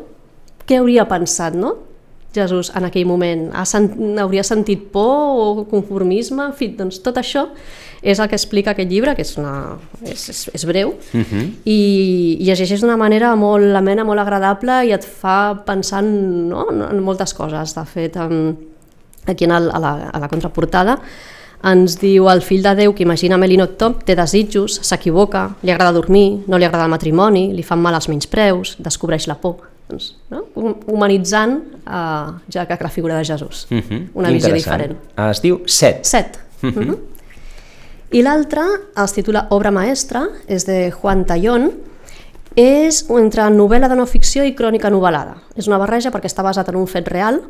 què 0.66 0.78
hauria 0.78 1.08
pensat, 1.08 1.54
no? 1.54 1.89
Jesús 2.34 2.70
en 2.76 2.84
aquell 2.84 3.06
moment? 3.06 3.50
Ha 3.54 3.64
sent, 3.66 4.18
hauria 4.18 4.44
sentit 4.46 4.88
por 4.92 5.38
o 5.60 5.64
conformisme? 5.70 6.44
En 6.50 6.52
fi, 6.54 6.68
doncs 6.78 7.00
tot 7.02 7.16
això 7.18 7.48
és 8.02 8.18
el 8.18 8.28
que 8.28 8.36
explica 8.38 8.70
aquest 8.72 8.88
llibre, 8.88 9.14
que 9.14 9.22
és, 9.22 9.34
una, 9.36 9.76
és, 10.06 10.28
és, 10.32 10.50
és 10.54 10.64
breu, 10.64 10.88
uh 10.94 11.16
Mhm. 11.18 11.24
-huh. 11.30 11.48
i, 11.64 12.36
i 12.40 12.44
llegeixes 12.44 12.80
d'una 12.80 12.96
manera 12.96 13.34
molt 13.36 13.76
amena, 13.76 14.04
molt 14.04 14.20
agradable 14.20 14.86
i 14.86 14.92
et 14.92 15.04
fa 15.04 15.62
pensar 15.66 16.02
en, 16.04 16.48
no? 16.48 16.66
en 16.70 17.00
moltes 17.02 17.34
coses. 17.34 17.74
De 17.74 17.84
fet, 17.84 18.16
en, 18.16 18.56
aquí 19.26 19.44
en 19.44 19.50
el, 19.50 19.70
a, 19.70 19.78
la, 19.78 20.10
a 20.12 20.18
la 20.18 20.28
contraportada 20.28 21.00
ens 21.62 21.98
diu 22.00 22.30
el 22.30 22.40
fill 22.40 22.62
de 22.62 22.74
Déu 22.74 22.94
que 22.94 23.02
imagina 23.02 23.36
Melinot 23.36 23.76
Top 23.76 24.02
té 24.04 24.14
desitjos, 24.16 24.80
s'equivoca, 24.82 25.56
li 25.62 25.70
agrada 25.70 25.92
dormir, 25.92 26.40
no 26.46 26.56
li 26.56 26.64
agrada 26.64 26.84
el 26.84 26.90
matrimoni, 26.90 27.52
li 27.52 27.62
fan 27.62 27.78
mal 27.82 27.94
els 27.94 28.08
menyspreus, 28.08 28.76
descobreix 28.78 29.26
la 29.26 29.34
por. 29.34 29.69
Doncs, 29.90 30.14
no? 30.30 30.44
Humanitzant 30.86 31.56
uh, 31.82 32.38
ja 32.52 32.66
que 32.68 32.78
la 32.80 32.90
figura 32.90 33.18
de 33.18 33.24
Jesús. 33.24 33.66
Uh 33.70 33.78
-huh. 33.78 34.08
Una 34.14 34.30
visió 34.30 34.54
diferent. 34.54 34.96
Ah, 35.16 35.30
Es 35.30 35.42
diu 35.42 35.62
Set. 35.66 36.04
Set. 36.04 36.38
Uh 36.62 36.70
-huh. 36.70 36.98
I 38.10 38.22
l'altre 38.22 38.62
es 39.04 39.12
titula 39.12 39.46
Obra 39.50 39.70
maestra, 39.70 40.28
és 40.48 40.66
de 40.66 40.90
Juan 40.90 41.24
Tallón, 41.24 41.70
és 42.56 43.06
entre 43.08 43.42
novel·la 43.50 43.88
de 43.88 43.96
no 43.96 44.06
ficció 44.06 44.44
i 44.44 44.54
crònica 44.54 44.90
novel·lada. 44.90 45.34
És 45.54 45.66
una 45.66 45.78
barreja 45.78 46.10
perquè 46.10 46.26
està 46.26 46.42
basat 46.42 46.68
en 46.68 46.76
un 46.76 46.86
fet 46.86 47.08
real, 47.08 47.40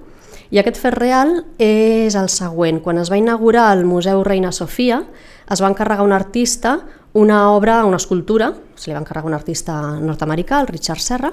i 0.51 0.59
aquest 0.59 0.77
fet 0.77 0.95
real 0.95 1.45
és 1.59 2.15
el 2.15 2.29
següent. 2.29 2.83
Quan 2.83 2.99
es 2.99 3.11
va 3.11 3.17
inaugurar 3.17 3.79
el 3.79 3.85
Museu 3.85 4.25
Reina 4.25 4.53
Sofia, 4.53 5.05
es 5.51 5.63
va 5.63 5.69
encarregar 5.69 6.05
un 6.05 6.13
artista 6.13 6.81
una 7.13 7.51
obra, 7.51 7.85
una 7.85 7.97
escultura, 7.97 8.53
se 8.77 8.91
li 8.91 8.95
va 8.95 9.01
encarregar 9.01 9.27
un 9.27 9.35
artista 9.35 9.75
nord-americà, 9.99 10.61
el 10.61 10.69
Richard 10.69 11.01
Serra, 11.03 11.33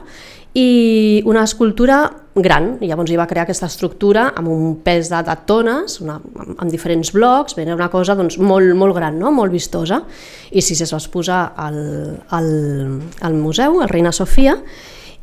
i 0.57 1.21
una 1.29 1.43
escultura 1.45 1.99
gran, 2.33 2.77
i 2.81 2.87
llavors 2.89 3.11
hi 3.13 3.17
va 3.17 3.27
crear 3.29 3.43
aquesta 3.45 3.67
estructura 3.69 4.31
amb 4.37 4.49
un 4.49 4.77
pes 4.85 5.11
de, 5.11 5.19
de 5.25 5.35
tones, 5.49 5.99
una, 6.01 6.15
amb, 6.17 6.55
amb 6.55 6.73
diferents 6.73 7.11
blocs, 7.13 7.57
era 7.61 7.75
una 7.75 7.91
cosa 7.93 8.15
doncs, 8.17 8.39
molt, 8.41 8.73
molt 8.77 8.97
gran, 8.97 9.19
no? 9.21 9.29
molt 9.33 9.53
vistosa, 9.53 10.01
i 10.49 10.63
si 10.65 10.77
es 10.81 10.93
va 10.93 11.01
posar 11.13 11.41
al, 11.61 11.77
al, 12.33 12.49
al 13.21 13.37
museu, 13.37 13.77
al 13.81 13.91
Reina 13.93 14.13
Sofia, 14.13 14.57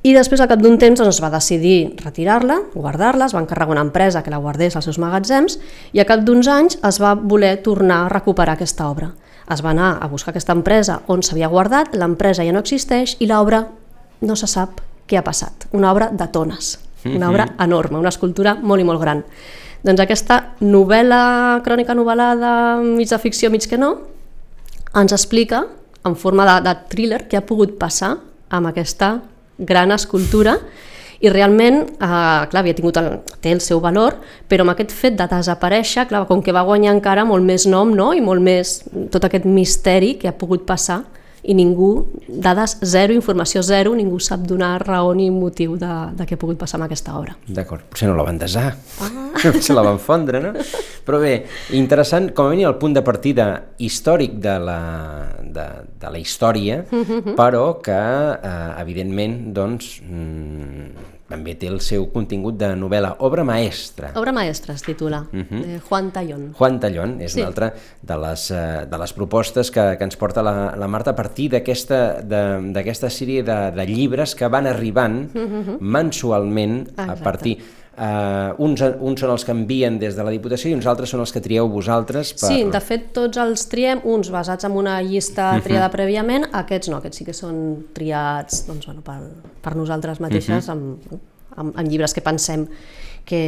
i 0.05 0.13
després, 0.13 0.43
al 0.45 0.51
cap 0.53 0.63
d'un 0.63 0.79
temps, 0.79 1.01
doncs, 1.01 1.17
es 1.17 1.23
va 1.25 1.33
decidir 1.33 1.97
retirar-la, 2.05 2.61
guardar-la, 2.77 3.27
es 3.27 3.35
va 3.35 3.43
encarregar 3.43 3.75
una 3.75 3.87
empresa 3.89 4.23
que 4.23 4.31
la 4.31 4.43
guardés 4.43 4.77
als 4.77 4.87
seus 4.87 5.01
magatzems, 5.03 5.59
i 5.97 6.03
al 6.03 6.11
cap 6.11 6.23
d'uns 6.23 6.51
anys 6.53 6.79
es 6.85 7.03
va 7.03 7.17
voler 7.19 7.57
tornar 7.65 8.05
a 8.05 8.11
recuperar 8.13 8.55
aquesta 8.55 8.87
obra. 8.93 9.15
Es 9.51 9.65
va 9.65 9.75
anar 9.75 9.97
a 9.99 10.09
buscar 10.09 10.31
aquesta 10.31 10.55
empresa 10.55 11.03
on 11.11 11.27
s'havia 11.27 11.51
guardat, 11.51 11.97
l'empresa 11.97 12.47
ja 12.47 12.55
no 12.55 12.63
existeix 12.63 13.17
i 13.19 13.33
l'obra 13.33 13.65
no 14.25 14.37
se 14.39 14.47
sap 14.47 14.85
què 15.09 15.19
ha 15.19 15.25
passat. 15.27 15.69
Una 15.73 15.93
obra 15.93 16.11
de 16.13 16.27
tones, 16.33 16.79
una 17.05 17.29
obra 17.31 17.51
enorme, 17.61 17.99
una 18.01 18.13
escultura 18.13 18.55
molt 18.55 18.81
i 18.81 18.89
molt 18.89 19.03
gran. 19.03 19.23
Doncs 19.85 20.01
aquesta 20.01 20.41
novel·la, 20.65 21.61
crònica 21.65 21.97
novel·lada, 21.97 22.53
mig 22.81 23.11
de 23.11 23.19
ficció, 23.21 23.51
mig 23.53 23.67
que 23.69 23.77
no, 23.77 23.91
ens 24.97 25.13
explica, 25.13 25.67
en 26.05 26.17
forma 26.17 26.47
de, 26.49 26.57
de 26.65 26.75
thriller, 26.89 27.25
què 27.29 27.41
ha 27.41 27.45
pogut 27.45 27.77
passar 27.81 28.15
amb 28.55 28.71
aquesta 28.71 29.19
gran 29.59 29.93
escultura 29.93 30.57
i 31.25 31.31
realment, 31.33 31.83
eh, 31.95 32.09
clar, 32.51 32.61
havia 32.61 32.77
tingut 32.77 32.99
el, 33.01 33.11
té 33.41 33.55
el 33.55 33.61
seu 33.65 33.81
valor, 33.81 34.19
però 34.49 34.65
amb 34.65 34.75
aquest 34.75 34.93
fet 34.93 35.17
de 35.17 35.27
desaparèixer, 35.31 36.07
clar, 36.11 36.25
com 36.29 36.43
que 36.45 36.53
va 36.53 36.65
guanyar 36.67 36.93
encara 36.97 37.25
molt 37.29 37.45
més 37.47 37.69
nom 37.71 37.95
no? 37.97 38.13
i 38.13 38.21
molt 38.25 38.45
més 38.45 38.81
tot 39.13 39.25
aquest 39.25 39.47
misteri 39.49 40.15
que 40.21 40.29
ha 40.29 40.37
pogut 40.37 40.67
passar 40.69 41.03
i 41.45 41.55
ningú, 41.57 41.91
dades 42.29 42.79
zero, 42.89 43.13
informació 43.13 43.63
zero, 43.63 43.93
ningú 43.97 44.19
sap 44.23 44.47
donar 44.49 44.79
raó 44.87 45.13
ni 45.17 45.29
motiu 45.33 45.77
de, 45.81 45.93
de 46.17 46.27
què 46.27 46.39
ha 46.39 46.41
pogut 46.41 46.59
passar 46.61 46.79
amb 46.81 46.87
aquesta 46.89 47.17
obra. 47.19 47.37
D'acord, 47.47 47.85
potser 47.91 48.09
no 48.09 48.17
la 48.17 48.25
van 48.27 48.41
desar, 48.41 48.71
ah. 49.05 49.11
potser 49.45 49.77
la 49.77 49.85
van 49.85 50.01
fondre, 50.03 50.41
no? 50.41 50.55
Però 51.05 51.21
bé, 51.21 51.35
interessant, 51.77 52.31
com 52.37 52.49
a 52.49 52.55
mínim 52.55 52.71
el 52.71 52.79
punt 52.81 52.97
de 52.97 53.05
partida 53.05 53.49
històric 53.77 54.39
de 54.45 54.57
la, 54.63 54.79
de, 55.45 55.67
de 56.01 56.15
la 56.17 56.23
història, 56.23 56.81
però 57.41 57.67
que, 57.85 58.01
eh, 58.35 58.71
evidentment, 58.81 59.41
doncs, 59.57 59.99
mm, 60.05 61.14
també 61.35 61.55
té 61.59 61.69
el 61.71 61.81
seu 61.85 62.07
contingut 62.15 62.57
de 62.61 62.71
novel·la, 62.79 63.17
obra 63.27 63.45
maestra. 63.47 64.13
Obra 64.19 64.33
maestra 64.35 64.75
es 64.75 64.83
titula, 64.87 65.25
uh 65.33 65.37
-huh. 65.43 65.63
de 65.65 65.81
Juan 65.81 66.11
Tallón. 66.13 66.53
Juan 66.55 66.81
Tallón 66.81 67.21
és 67.21 67.33
Sí. 67.33 67.41
una 67.41 67.49
altra 67.49 67.75
de 68.03 68.17
les, 68.17 68.51
eh, 68.51 68.87
de 68.91 68.99
les 68.99 69.13
propostes 69.13 69.71
que, 69.71 69.97
que 69.99 70.05
ens 70.05 70.17
porta 70.17 70.43
la, 70.43 70.75
la 70.77 70.89
Marta 70.89 71.11
a 71.11 71.17
partir 71.17 71.51
d'aquesta 71.51 73.09
sèrie 73.11 73.43
de, 73.43 73.71
de 73.73 73.87
llibres 73.87 74.35
que 74.35 74.49
van 74.49 74.67
arribant 74.67 75.31
mensualment 75.81 76.89
a 76.97 77.03
Exacte. 77.03 77.25
partir... 77.25 77.59
Uh, 77.95 78.51
uns, 78.59 78.81
uns 78.83 79.21
són 79.23 79.31
els 79.31 79.45
que 79.47 79.53
envien 79.55 80.01
des 80.01 80.17
de 80.19 80.25
la 80.27 80.33
Diputació 80.35 80.73
i 80.73 80.75
uns 80.75 80.89
altres 80.91 81.13
són 81.15 81.21
els 81.23 81.31
que 81.31 81.43
trieu 81.45 81.69
vosaltres 81.71 82.33
per... 82.35 82.49
Sí, 82.51 82.65
de 82.67 82.81
fet 82.83 83.13
tots 83.15 83.39
els 83.39 83.63
triem, 83.71 84.01
uns 84.11 84.33
basats 84.35 84.67
en 84.67 84.75
una 84.75 84.97
llista 85.07 85.53
triada 85.63 85.93
prèviament, 85.93 86.49
aquests 86.59 86.91
no, 86.91 86.99
aquests 86.99 87.23
sí 87.23 87.29
que 87.29 87.37
són 87.37 87.61
triats 87.95 88.65
doncs, 88.67 88.89
bueno, 88.91 89.05
per, 89.07 89.21
per 89.63 89.77
nosaltres 89.79 90.19
mateixes 90.25 90.73
amb, 90.75 91.07
amb, 91.55 91.71
amb 91.71 91.87
llibres 91.87 92.17
que 92.17 92.25
pensem 92.27 92.67
que, 93.29 93.43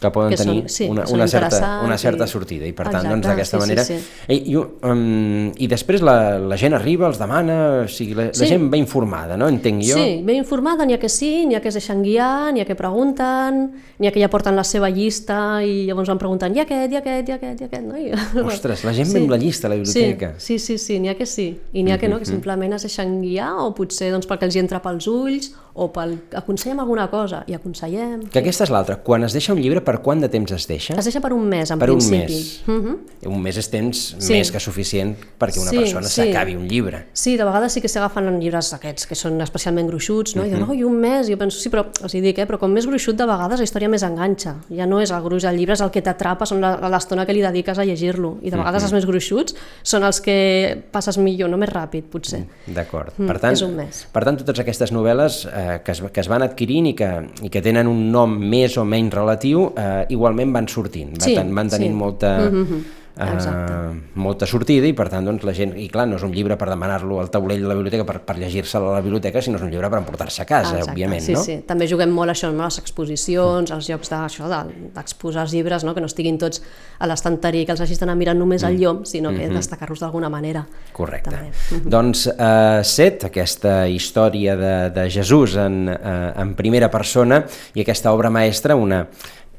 que 0.00 0.10
poden 0.10 0.30
que 0.32 0.36
tenir 0.40 0.62
són- 0.64 0.68
sí, 0.72 0.86
una, 0.88 1.04
una, 1.12 1.26
certa, 1.28 1.80
una 1.84 1.98
certa 1.98 2.24
i- 2.24 2.28
sortida 2.28 2.66
i 2.66 2.72
per 2.72 2.88
tant 2.88 3.04
doncs 3.08 3.26
d'aquesta 3.28 3.58
sí, 3.58 3.60
sí, 3.60 3.68
manera 3.68 3.84
sí. 3.84 3.98
I, 4.28 4.36
i, 4.52 4.56
um, 4.56 5.52
i 5.60 5.66
després 5.68 6.00
la, 6.02 6.38
la 6.40 6.56
gent 6.56 6.72
arriba, 6.74 7.06
els 7.10 7.18
demana 7.20 7.58
o 7.84 7.88
sigui, 7.88 8.14
la, 8.16 8.30
Sí. 8.32 8.42
la 8.44 8.48
gent 8.54 8.70
va 8.72 8.78
informada, 8.80 9.36
no? 9.36 9.48
entenc 9.48 9.82
jo 9.84 9.96
Sí, 9.98 10.22
ben 10.24 10.36
informada, 10.40 10.86
n'hi 10.86 10.94
ha 10.94 10.98
que 11.02 11.08
sí, 11.12 11.44
n'hi 11.46 11.54
ha 11.58 11.60
que 11.60 11.68
es 11.68 11.74
deixen 11.76 12.02
guiar, 12.02 12.52
n'hi 12.54 12.62
ha 12.62 12.64
que 12.64 12.74
pregunten, 12.78 13.60
n'hi 13.98 14.08
ha 14.08 14.12
que 14.12 14.20
ja 14.22 14.30
porten 14.32 14.56
la 14.56 14.64
seva 14.64 14.88
llista 14.90 15.60
i 15.64 15.84
llavors 15.86 16.08
van 16.08 16.18
preguntant, 16.18 16.56
i 16.56 16.60
aquest, 16.64 16.92
i 16.92 16.96
aquest, 16.96 17.28
i 17.28 17.32
aquest, 17.36 17.60
i 17.60 17.64
aquest, 17.68 17.84
no? 17.84 17.96
I... 17.98 18.10
Ostres, 18.54 18.84
la 18.88 18.92
gent 18.96 19.12
ve 19.12 19.20
amb 19.24 19.30
la 19.34 19.36
llista 19.40 19.66
a 19.68 19.70
la 19.74 19.76
biblioteca. 19.76 20.34
Sí, 20.38 20.58
sí, 20.58 20.78
sí, 20.78 20.78
sí 20.78 20.98
n'hi 21.00 21.10
ha 21.12 21.16
que 21.18 21.26
sí. 21.26 21.48
I 21.72 21.82
n'hi 21.84 21.92
ha 21.92 21.98
que 21.98 22.08
no, 22.08 22.18
que 22.18 22.24
simplement 22.28 22.72
es 22.76 22.82
deixen 22.88 23.18
guiar 23.20 23.52
o 23.60 23.74
potser 23.76 24.10
doncs, 24.14 24.26
perquè 24.30 24.48
els 24.48 24.56
hi 24.56 24.62
entra 24.64 24.80
pels 24.82 25.06
ulls 25.10 25.52
o 25.74 25.90
pel... 25.92 26.16
aconsellem 26.34 26.80
alguna 26.82 27.08
cosa 27.10 27.44
i 27.46 27.54
aconsellem. 27.54 28.24
Que 28.32 28.40
aquesta 28.40 28.64
és 28.64 28.70
l'altra. 28.74 28.96
Quan 29.04 29.24
es 29.24 29.32
deixa 29.36 29.52
un 29.54 29.60
llibre, 29.62 29.82
per 29.90 29.98
quant 30.04 30.20
de 30.22 30.28
temps 30.30 30.52
es 30.54 30.68
deixa? 30.70 30.94
Es 30.94 31.04
deixa 31.08 31.20
per 31.20 31.32
un 31.34 31.48
mes, 31.50 31.70
en 31.74 31.78
per 31.80 31.90
un 31.90 31.98
principi. 31.98 32.32
mes. 32.32 32.62
Mhm. 32.66 32.96
Un 33.26 33.42
mes 33.42 33.56
és 33.58 33.68
temps 33.70 34.16
Sí. 34.18 34.32
més 34.32 34.50
que 34.52 34.60
suficient 34.60 35.16
perquè 35.38 35.58
una 35.60 35.70
Sí, 35.70 35.78
persona 35.78 36.06
sí. 36.08 36.22
s'acabi 36.22 36.54
un 36.56 36.68
llibre. 36.68 37.06
Sí, 37.12 37.36
de 37.36 37.44
vegades 37.44 37.72
sí 37.72 37.80
que 37.80 37.88
s'agafen 37.88 38.28
en 38.28 38.38
llibres 38.40 38.72
aquests 38.72 39.06
que 39.06 39.14
són 39.18 39.40
especialment 39.40 39.88
gruixuts, 39.88 40.36
no? 40.36 40.44
I 40.46 40.48
diuen, 40.50 40.62
oh, 40.68 40.74
i 40.74 40.84
un 40.84 40.96
mes, 41.00 41.26
jo 41.28 41.36
penso, 41.38 41.58
sí, 41.58 41.68
però 41.70 41.86
els 42.02 42.12
dic, 42.12 42.38
eh? 42.38 42.46
però 42.46 42.58
com 42.58 42.70
més 42.72 42.86
gruixut 42.86 43.16
de 43.16 43.26
vegades 43.26 43.58
la 43.58 43.64
història 43.64 43.88
més 43.88 44.02
enganxa. 44.02 44.56
Ja 44.70 44.86
no 44.86 45.00
és 45.00 45.10
el 45.10 45.22
gruix 45.22 45.42
del 45.42 45.56
llibre, 45.56 45.72
és 45.74 45.80
el 45.80 45.90
que 45.90 46.02
t'atrapa, 46.02 46.46
són 46.46 46.60
la- 46.60 46.76
l'estona 46.88 47.26
que 47.26 47.32
li 47.32 47.40
dediques 47.42 47.78
a 47.78 47.84
llegir-lo. 47.84 48.38
I 48.42 48.50
de 48.50 48.56
vegades 48.56 48.84
els 48.84 48.92
més 48.92 49.06
gruixuts 49.06 49.54
són 49.82 50.04
els 50.04 50.20
que 50.20 50.84
passes 50.92 51.18
millor, 51.18 51.48
no 51.50 51.56
més 51.56 51.68
ràpid, 51.70 52.04
potser. 52.10 52.44
D'acord. 52.66 53.12
Mm, 53.18 53.26
per, 53.26 53.38
tant, 53.40 53.52
és 53.52 53.62
un 53.62 53.74
mes. 53.76 54.06
per 54.12 54.24
tant, 54.24 54.36
totes 54.38 54.58
aquestes 54.60 54.92
novel·les 54.92 55.46
eh, 55.52 55.80
que, 55.84 55.92
es, 55.92 56.00
que 56.12 56.20
es 56.20 56.28
van 56.28 56.42
adquirint 56.42 56.86
i 56.86 56.94
que, 56.94 57.10
i 57.42 57.48
que 57.50 57.62
tenen 57.62 57.86
un 57.88 58.10
nom 58.12 58.38
més 58.38 58.76
o 58.78 58.84
menys 58.84 59.12
relatiu, 59.14 59.72
eh, 59.80 60.06
igualment 60.12 60.52
van 60.52 60.68
sortint, 60.68 61.16
Sí, 61.22 61.34
van, 61.40 61.54
van 61.56 61.68
tenint 61.72 61.92
sí. 61.94 61.98
molta, 62.04 62.36
Mhm, 62.50 62.80
eh, 63.20 63.32
exacte. 63.34 63.72
molta 64.14 64.46
sortida 64.46 64.86
i 64.86 64.92
per 64.96 65.08
tant 65.12 65.26
doncs, 65.26 65.42
la 65.44 65.52
gent, 65.52 65.74
i 65.76 65.88
clar, 65.92 66.06
no 66.08 66.16
és 66.16 66.22
un 66.24 66.30
llibre 66.32 66.56
per 66.56 66.68
demanar-lo 66.70 67.18
al 67.20 67.28
taulell 67.30 67.60
de 67.60 67.68
la 67.68 67.74
biblioteca 67.74 68.04
per, 68.06 68.20
per 68.24 68.36
llegir-se'l 68.38 68.86
a 68.86 68.92
la 68.94 69.00
biblioteca, 69.04 69.42
sinó 69.42 69.58
és 69.58 69.64
un 69.66 69.70
llibre 69.72 69.90
per 69.90 69.98
emportar-se 69.98 70.40
a 70.42 70.46
casa, 70.48 70.76
Exacte, 70.78 70.92
òbviament, 70.94 71.20
sí, 71.26 71.32
no? 71.34 71.42
Sí, 71.44 71.58
també 71.66 71.88
juguem 71.90 72.10
molt 72.14 72.30
això, 72.32 72.52
no? 72.52 72.64
les 72.64 72.78
exposicions, 72.78 73.70
els 73.74 73.88
llocs 73.90 74.10
d'això, 74.12 74.48
de- 74.48 74.90
d'exposar 74.94 75.42
els 75.42 75.52
llibres, 75.52 75.84
no? 75.84 75.92
que 75.94 76.00
no 76.00 76.06
estiguin 76.06 76.38
tots 76.38 76.62
a 76.98 77.06
l'estanteria, 77.10 77.66
que 77.66 77.72
els 77.72 77.80
hagis 77.80 77.98
d'anar 78.00 78.16
mirant 78.16 78.38
només 78.38 78.64
al 78.64 78.78
llom, 78.78 79.04
sinó 79.04 79.30
que 79.34 79.48
destacar-los 79.48 80.00
d'alguna 80.00 80.30
manera. 80.30 80.64
Correcte. 80.92 81.30
També. 81.30 81.50
Doncs 81.90 82.26
eh, 82.28 82.80
Set, 82.84 83.24
aquesta 83.24 83.86
història 83.88 84.56
de, 84.56 84.74
de 84.94 85.10
Jesús 85.10 85.56
en, 85.56 85.88
eh, 85.88 86.32
en 86.40 86.54
primera 86.54 86.88
persona 86.90 87.44
i 87.74 87.82
aquesta 87.82 88.12
obra 88.12 88.30
maestra, 88.30 88.76
una 88.76 89.06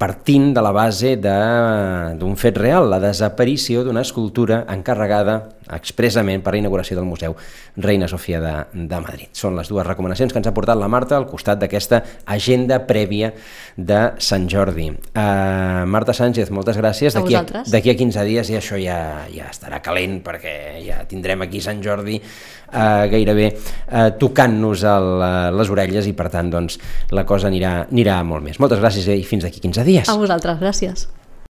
partint 0.02 0.50
de 0.56 0.62
la 0.66 0.72
base 0.74 1.14
d'un 1.22 2.34
fet 2.42 2.58
real, 2.58 2.90
la 2.90 2.98
desaparició 3.04 3.84
d'una 3.86 4.02
escultura 4.02 4.64
encarregada 4.74 5.36
expressament 5.77 6.43
per 6.43 6.55
la 6.55 6.62
inauguració 6.62 6.97
del 6.97 7.07
Museu 7.07 7.36
Reina 7.77 8.07
Sofia 8.12 8.41
de, 8.43 8.53
de 8.73 9.01
Madrid. 9.03 9.31
Són 9.38 9.55
les 9.57 9.69
dues 9.71 9.86
recomanacions 9.88 10.34
que 10.34 10.41
ens 10.41 10.49
ha 10.49 10.55
portat 10.55 10.79
la 10.79 10.89
Marta 10.91 11.17
al 11.17 11.27
costat 11.29 11.62
d'aquesta 11.62 12.01
agenda 12.25 12.81
prèvia 12.88 13.31
de 13.77 14.01
Sant 14.21 14.47
Jordi. 14.51 14.89
Uh, 14.91 15.86
Marta 15.91 16.15
Sánchez, 16.17 16.51
moltes 16.51 16.79
gràcies. 16.79 17.15
A 17.15 17.21
D'aquí 17.21 17.38
a, 17.91 17.95
a 17.95 17.99
15 18.01 18.25
dies 18.27 18.51
i 18.51 18.57
això 18.60 18.79
ja, 18.81 19.27
ja 19.31 19.49
estarà 19.51 19.81
calent 19.84 20.19
perquè 20.25 20.55
ja 20.86 21.01
tindrem 21.10 21.45
aquí 21.45 21.62
Sant 21.63 21.81
Jordi 21.84 22.19
uh, 22.19 23.07
gairebé 23.12 23.51
uh, 23.53 24.10
tocant-nos 24.19 24.86
les 25.55 25.71
orelles 25.71 26.07
i 26.10 26.15
per 26.17 26.29
tant 26.34 26.51
doncs, 26.51 26.79
la 27.15 27.25
cosa 27.27 27.49
anirà, 27.51 27.81
anirà 27.91 28.21
molt 28.27 28.45
més. 28.45 28.60
Moltes 28.62 28.81
gràcies 28.84 29.10
i 29.13 29.23
fins 29.27 29.47
d'aquí 29.47 29.63
15 29.63 29.88
dies. 29.88 30.12
A 30.12 30.19
vosaltres, 30.19 30.60
gràcies. 30.62 31.10